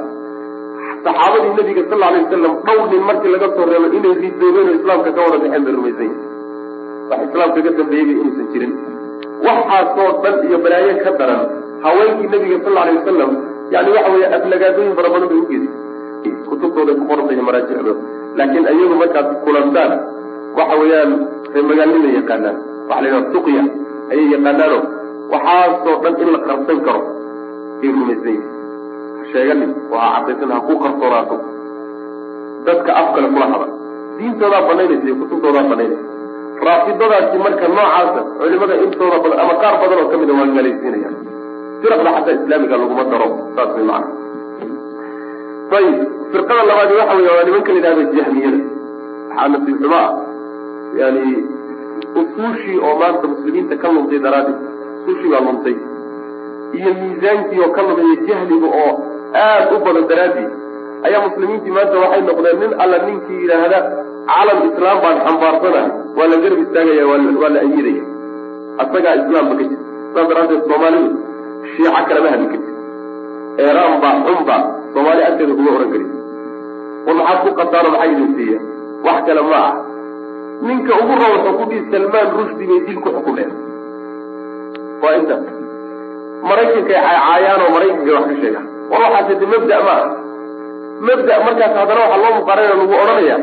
[1.05, 5.09] saxaabadii nabiga sal alay wasalam dhowr nin markii laga soo reebo inay ridoobeen oo islaamka
[5.15, 6.30] ka wada baxeen bay rumaysan yihiin
[7.11, 8.73] wax islaamka ka dambeeyey inuusan jirin.
[9.45, 11.41] Waxaasoo dhan iyo balaayo ka daran
[11.85, 13.31] haweenkii nabiga sal alay wasalam
[13.73, 15.69] yani waxa weeye aflagaadooyin fara badan bay ugeysay
[16.49, 17.93] kutubtooday ku qorantay maraajicdooda
[18.37, 19.91] laakiin ayagu markaad kulantaan
[20.57, 21.11] waxa weeyaan
[21.53, 22.57] ree magaalnima yaqaanaan.
[22.89, 23.63] Waxa la yidhaha suqya
[24.11, 24.77] ayay yaqaanaano
[25.33, 27.01] waxaasoo dhan in la qarsan karo.
[27.81, 28.49] Ay rumaysan yihiin
[29.31, 31.35] sheeganin oo ha cadaysan ha ku qarsoonaato
[32.67, 33.67] dadka af kale kula hada
[34.17, 36.03] diintoodaa banaynaysa iyo kutubtoodaa banaynaysa
[36.67, 41.15] raafidadaasi marka noocaasa culimada intooda badan ama qaar badan oo ka mid a waa gaalaysiinayaan
[41.81, 44.07] firaqda xataa islaamiga laguma daro saas way macana
[45.77, 45.97] ayib
[46.33, 48.59] firqada labaadi waxa wey waa nimanka la yidhahda jahmiyada
[49.29, 50.09] waxaa nasiib xumo ah.
[50.99, 51.25] Yani
[52.21, 54.59] usuushii oo maanta muslimiinta ka luntay daraaddeed
[54.99, 55.75] usuushii baa luntay.
[56.77, 58.91] Iyo miisaankii oo ka lumaya jahliga oo
[59.43, 60.51] aad u badan daraaddeed.
[61.05, 63.79] Ayaa muslimiintii maanta waxay noqdeen nin alla ninkii yidhaahda
[64.37, 68.03] calam islaam baan xambaarsanahay waa la garab istaagaya waa la ayidaya
[68.83, 69.81] asagaa islaamba ka jira
[70.13, 71.09] saas daraaddeed soomaalidu
[71.73, 72.69] shiico kalama hadli karti
[73.65, 74.55] eeraan baa xunba
[74.93, 76.09] soomaali agteeda kuma ohan karin.
[77.05, 78.59] War maxaad ku qasaano maxaa idin siiya?
[79.05, 79.71] Wax kale ma ah
[80.67, 83.51] ninka ugu rawa xukudhii salmaan rushdi bay dil ku xukumeen.
[85.03, 85.43] Waa intaas
[86.49, 88.65] maraykankay caayaanoo maraykankay wax ka sheegaan.
[88.91, 90.05] War waxaase de mabda ma ah
[91.07, 93.37] mabda markaas haddana waxaa loo muqaarana lagu odhanaya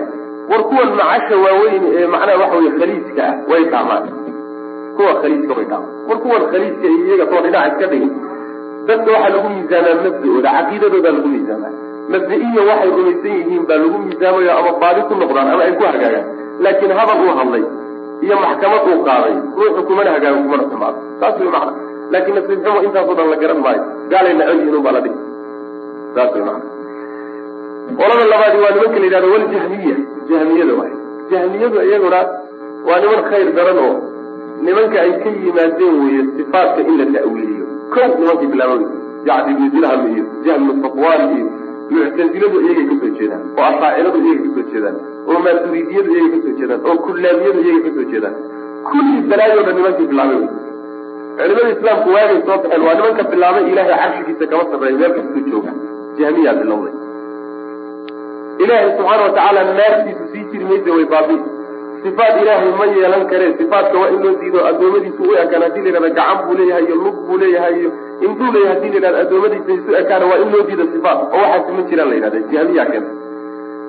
[0.50, 4.04] war kuwan macasha waaweyn ee macnaha waxa weye khaliijka ah way dhaamaan
[4.96, 8.12] kuwa khaliijka way dhaamaan war kuwan khaliijka iyo iyaga soo dhinac iska dhigin
[8.88, 11.72] dadka waxaa lagu miisaamaa mabda-ooda caqiidadoodaa lagu miisaamaa.
[12.12, 16.26] Mabda-iyo waxay rumaysan yihiin baa lagu miisaamayo ama baadi ku noqdaan ama ay ku hagaagaan
[16.64, 17.64] laakiin hadal uu hadlay
[18.24, 20.98] iyo maxkamad uu qaaday ruuxu kumana hagaago kumana xumaado.
[21.20, 21.72] Saas way macna.
[22.12, 23.82] Laakiin nasiib xumo intaasoo dhan la garan maayo.
[24.12, 25.16] Gaalay nacel yihiin unbaa la dhihi.
[26.16, 26.64] Saas way macna
[27.98, 29.96] qolada labaadi waa nimanka la yidhahdo waljahmiya
[30.30, 30.92] jahmiyada waay
[31.30, 32.20] jahmiyadu iyaguna
[32.88, 33.94] waa niman khayr daran oo
[34.66, 37.64] nimanka ay ka yimaadeen weeye sifaatka in la ta'wiiliyo.
[37.94, 38.82] Kow nimankii bilaabay
[39.26, 41.46] jacdi ibnu dirham iyo jahm ibnu safwaan iyo
[41.90, 44.96] muctasiladu iyagay ka soo jeedaan oo ashaaciradu iyagay ka soo jeedaan
[45.28, 48.34] oo maaturidiyadu iyagay ka soo jeedaan oo kullaabiyadu iyagay ka soo jeedaan.
[48.88, 50.40] Kulli balaayo dhan nimankii bilaabay
[51.38, 55.72] culimada islaamku waagay soo baxeen waa nimanka bilaabay ilaahay carshigiisa kama sarreeya meel kastuu jooga.
[56.18, 56.94] Jahmiyaa bilowday
[58.64, 61.36] ilaahay subxaana watacaala naartiisu sii jiri maysa way baabi
[62.04, 65.88] sifaat ilaahay ma yeelan karee sifaatka waa in loo diido addoommadiisu u ekaan haddii la
[65.90, 67.90] yidhahda gacan buu leeyahay iyo lug buu leeyahay iyo
[68.26, 71.72] induu leeyahay haddii la yidhahda addoommadiisa isu ekaana waa in loo diido sifaat oo waxaasi
[71.78, 73.08] ma jiraan la yidhahda jahmiyaa keena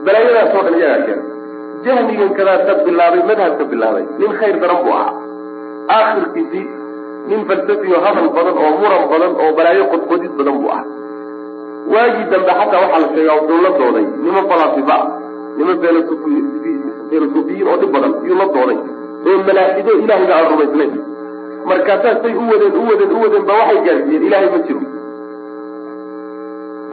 [0.06, 1.24] balaayadaasoo dhan iyagaa keena
[1.86, 5.14] jahmigan kadaasa bilaabay madhabka bilaabay nin khayr daran buu ahaa.
[5.98, 6.66] Aakhirkiisii
[7.30, 10.86] nin falsafiyo hadal badan oo muran badan oo balaayo qodqodid badan buu ahaa
[11.94, 14.06] waagii dambe xataa waxaa la sheegaa wuxuu la dooday.
[14.24, 14.98] Niman falasifa
[15.58, 15.78] niman
[17.12, 18.78] felosofiyiin oo dhib badan iyuu la dooday.
[19.28, 20.92] Oo malaaxido ilahayba aan rumaysnayn
[21.70, 24.82] markaasaa say u wadeen u wadeen u wadeen ba waxay gaarsiiyeen ilaahay ma jiro.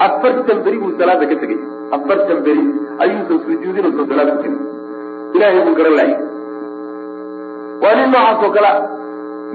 [0.07, 1.59] Afartan beri buu salaada ka tegey.
[1.97, 2.65] Afartan beri
[3.05, 4.61] ayuusan sujuudin usan salaada ku tegin
[5.37, 6.13] ilahay buu garan lahay
[7.83, 8.71] waa nin noocaas oo kale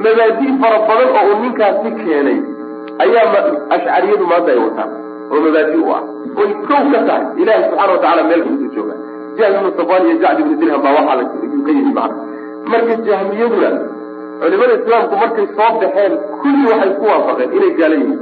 [0.04, 2.38] mabaadi' fara badan oo uu ninkaasi keenay
[3.04, 3.42] ayaa
[3.76, 4.90] ashcariyadu maanta ay wataan
[5.32, 6.02] oo mabaadi u ah
[6.42, 8.96] oy kow ka tahay ilahay subxana watacala meel kasuu jooga
[9.38, 9.72] jahm ibnu
[10.08, 12.22] iyo jacd ibnu dirham baa waxaa layuu ka yimi macna
[12.72, 13.70] marka jahmiyaduna
[14.42, 18.20] culimada islaamku markay soo baxeen kulli waxay ku waafaqeen inay gaala yihiin.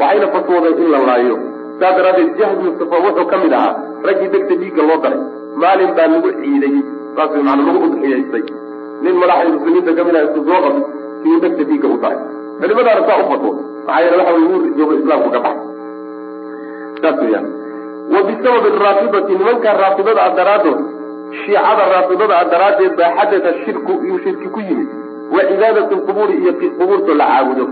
[0.00, 1.36] Waxayna fatwoodeen in la laayo.
[1.80, 2.70] Saas daraaddeed jahm ibnu
[3.04, 3.72] wuxuu ka mid ahaa
[4.06, 5.20] raggii degta dhiigga loo daray
[5.62, 6.74] maalin baa lagu ciiday
[7.16, 8.44] saas way maana lagu udxiyaystay.
[9.02, 10.76] Nin madaxda muslimiinta ka mid ah isku soo qab
[11.22, 12.18] kiyuu degta dhiigga u daray.
[12.60, 15.63] Culimadaana saa u fatwooda maxaa yeele waxa way wuu joogo islaamku ka baxay
[17.04, 17.46] saas weyaan
[18.14, 20.78] wa bisababi raafidati nimankaa raafidada a daraaddood
[21.44, 24.88] shiicada raafidada a daraaddeed baa xadata shirku iyuu shirki ku yimid.
[25.34, 27.64] Wa cibaadatu lqubuuri iyo qubuurtoo la caabudo.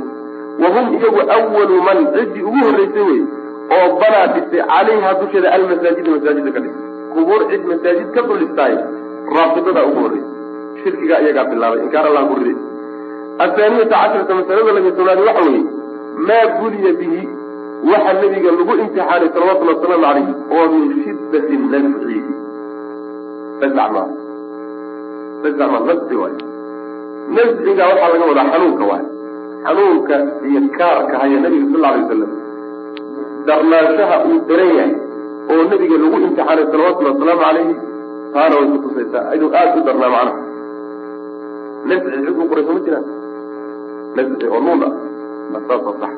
[0.62, 3.20] Wa hum iyagu awalu man ciddii ugu horreysay wey
[3.74, 6.80] oo banaa dhisay calayha dusheeda almasaajida masaajida ka dhisay
[7.14, 8.74] qubuur cid masaajid ka dulistaay
[9.37, 12.57] raafidada ugu horreysay shirkigaa iyagaa bilaabay inkaar allah ku riday
[13.45, 15.64] athaaniyata casharata masalada labiy tobnaadi waxa weeye
[16.28, 17.22] maa buliya bihi
[17.91, 20.26] waxa nebiga lagu imtixaanay salawatullhi wasalaamu calayh
[20.57, 22.18] oo min shiddati nafci
[23.61, 24.03] nasma
[25.43, 26.35] nasma nasci waay.
[27.37, 29.05] Nasciga waxaa laga wadaa xanuunka waay.
[29.66, 30.14] Xanuunka
[30.49, 32.30] iyo kaarka haya nabiga sal alay wasalam
[33.47, 34.93] darnaanshaha uu daran yahay
[35.53, 37.74] oo nebiga lagu imtixaanay salawatullhi wasalaamu calayhi
[38.35, 40.41] taana way kutusaysaa inuu aada u darnaa macnaha.
[41.89, 43.05] Nasci cid u qorayso ma jiraan?
[44.16, 44.93] Nasci oo nuun ah.
[45.68, 46.12] Saasa sax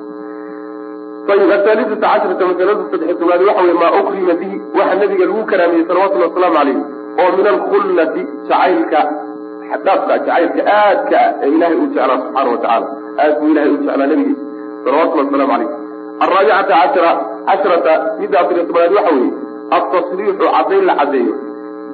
[1.33, 5.85] ayib ahaalisata casharata masalada saddex tobnaad waxa wey maa ukrima bihi waxa nabiga lagu karaamiyey
[5.89, 6.77] salawatullhi wasalaamu calayh
[7.23, 9.01] oo min alkhullati jacaylka
[9.71, 12.87] xadaafka jacaylka aadka ah ee ilahay uu jeclaa subxaana wa tacala
[13.23, 14.43] aad buu ilahay u jeclaa nabigiisa
[14.85, 15.71] salawatullahi wasalaamu calayh
[16.25, 17.13] alraabicata cashara
[17.49, 19.33] casharata midda afariy tobnaad waxa weeye
[19.77, 21.35] altasriixu caddayn la caddeeyo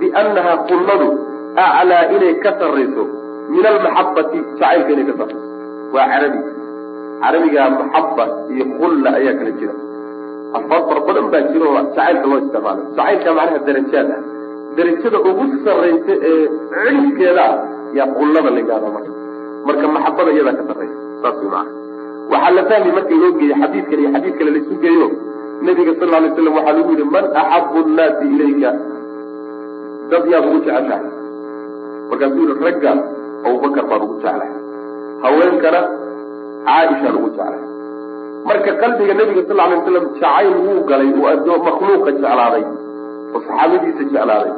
[0.00, 1.08] biannaha khulladu
[1.66, 3.04] aclaa inay ka sarrayso
[3.54, 5.46] min almaxabati jacaylka inay ka sarrayso
[5.94, 6.40] waa carabi
[7.22, 9.74] carabiga maxaba iyo kulla ayaa kala jira.
[10.56, 12.82] Alfaad badan baa jira oo jacaylka loo isticmaalo.
[12.96, 14.20] Jacaylka macnaha darajaad ah
[14.76, 17.54] darajada ugu sarraysa ee cilifkeeda ah
[17.98, 19.12] yaa kullada la yidhahdaa marka.
[19.66, 21.66] Marka maxabada iyadaa ka sarraysa saas way
[22.32, 25.06] waxaa la fahmi marka loo geeyo xadiidkan iyo xadiid kale laisu geeyo.
[25.66, 28.70] Nabiga sal alay slam waxaa lagu yihi man axabu nnaasi ilayka?
[30.10, 31.02] Dad yaad ugu jeceshahay.
[32.10, 32.92] Markaasuu yihi ragga
[33.46, 34.50] abubakar baan ugu jeclahay.
[35.24, 35.80] Haweenkana
[36.66, 37.60] caaishaan ugu jeclay.
[38.48, 42.64] Marka qalbiga nabiga sal alay waslam jacayl wuu galay uu adoo makhluuqa jeclaaday
[43.34, 44.52] oo saxaabadiisa jeclaaday.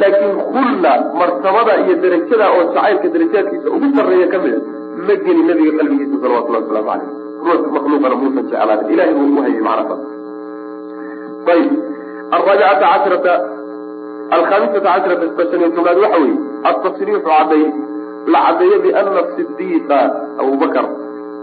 [0.00, 4.58] Laakiin khulla martabada iyo darajada oo jacaylka darajaadkiisa ugu sarreeya ka mida
[5.06, 6.90] ma geli nabiga qalbigiisa salawatullahi wasalaamu
[7.44, 8.86] caleyh makhluuqana muusan jeclaanin.
[8.94, 10.02] Ilahay buu u hayay macna saas
[11.54, 11.72] ayib.
[12.36, 13.32] Alraabicata casharata
[14.36, 16.36] alkhamisata casharata shan iyo tobnaad waxa weeye
[16.68, 17.64] altasriixu cadday
[18.32, 19.98] la caddeeyo biana sidiiqa
[20.40, 20.86] abubakar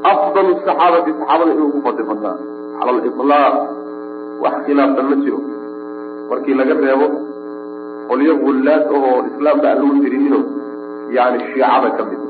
[0.04, 2.36] afdal saxaabati saxaabada inuu ku fadli badnaa
[2.80, 3.56] cala aliطlaaq
[4.44, 5.40] wax khilaafsan ma jiro
[6.30, 7.08] markii laga reebo
[8.10, 10.40] qolyo gullaad oo islaamka aan lagu tirinino
[11.16, 12.22] yani shiicada ka mid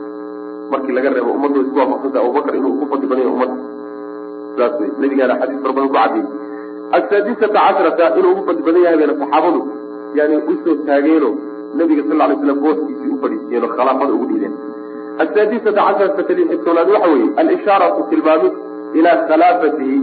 [0.71, 3.57] markii laga reebo ummadda isku waafaqsanta abubakar inuu ku fadli ummadda
[4.57, 6.27] saas wey nabigaana xadiis fara badan ku caddeeyey
[6.97, 9.61] asaadisata casharata inuu ugu fadli badan yahay bayna saxaabadu
[10.17, 11.29] yani u soo taageeno
[11.79, 14.53] nabiga sal lay slam booskiisii u fadhiisiyeen khilaafada ugu dhiideen
[15.23, 18.53] asaadisata casharata kalixitoonaad waxa weeye alishaaratu tilmaamid
[18.99, 19.97] ilaa khilaafatihi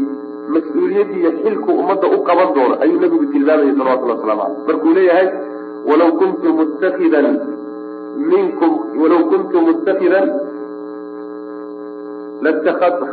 [0.55, 5.29] mas'uuliyadii iyo xilku ummadda u qaban doono ayuu nabigu tilmaamayay salawatullah waslamu caleyh markuu leeyahay
[5.91, 7.29] walaw kuntu muttakidan
[8.33, 10.27] minkum walaw kuntu muttakidan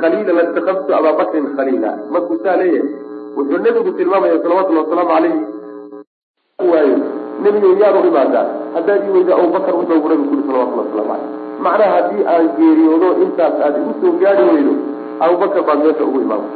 [0.01, 1.25] khaliila latakadtu abaa
[1.57, 2.89] khaliila markuu saa leeyahay
[3.37, 5.39] wuxuu nebigu tilmaamaya salawatullahi wasalaamu calayhi
[6.71, 6.97] waayo
[7.43, 11.91] nebiga yaad u imaadaa haddaad ii weyda abubakar wuxuu nabigu kuri salawatullahi waslamu caleyh macnaha
[11.95, 14.73] haddii aan geeriyoodo intaas aad igu soo gaari weydo
[15.25, 16.47] abubakar baad meesha ugu imaama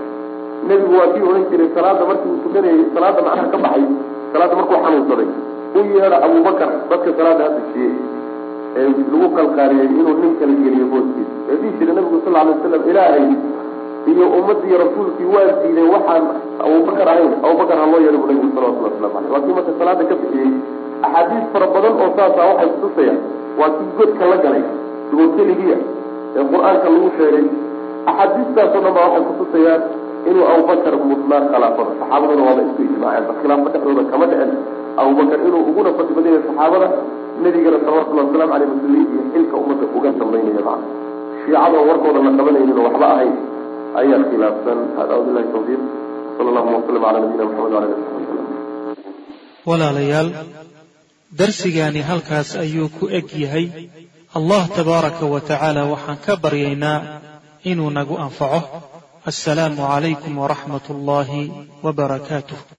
[0.67, 3.85] nebigu waa kii odhan jiray salaada markii uu tukanayay salaada macnaha ka baxay
[4.33, 5.29] salaada markuu xanuunsaday
[5.77, 7.95] u yeedha abubakar dadka salaada hadda siiyey
[8.79, 11.33] ee lagu qalqaariyey inuu nin kala geliyo booskiisa.
[11.51, 13.25] Ee jiray nabigu sal alay wasalam ilaahay
[14.11, 16.25] iyo ummadii rasuulkii waa diiday waxaan
[16.65, 17.31] abubakar ahayn.
[17.45, 20.49] Abubakar haloo yeedha bu nabigu salawatullah waslamu aleyh waa kii marka salaada ka bixiyey
[21.07, 23.19] axaadiis fara badan oo saasa waxay kutusayaan
[23.59, 24.63] waa kii godka la galay
[25.09, 25.77] dugo keligiya
[26.37, 27.45] ee qur'aanka lagu sheegay
[28.11, 29.81] axaadiistaasoo dhan baa waxay kutusayaan
[30.29, 34.51] inuu abubakar mudnaa khilaafada saxaabaduna waaba isku ijmaaceen khilaafo dhexdooda kama dhicin.
[35.01, 36.87] Abubakar inuu uguna fadli badanya saxaabada
[37.43, 40.87] nebigana salawatullahi wasalamu aleyh mas'uuliyiin iyo xilka ummadda uga dambaynaya macna
[41.43, 43.33] shiicadoo warkooda la qabanaynin oo waxba ahayn
[44.01, 44.79] ayaa khilaafsan.
[44.97, 45.81] Hada wabilahi tawfiiq.
[46.37, 48.45] Sala allahuma wasalam cala nabiyina maxamed wala ali sabi wasalam
[49.69, 50.29] walaalayaal
[51.39, 53.65] darsigaani halkaas ayuu ku eg yahay
[54.35, 56.99] allah tabaaraka wa tacaala waxaan ka baryaynaa
[57.63, 58.61] inuu nagu anfaco.
[59.25, 61.51] Assalaamu calaykum waraxmat ullaahi
[61.83, 62.77] wa barakaatuh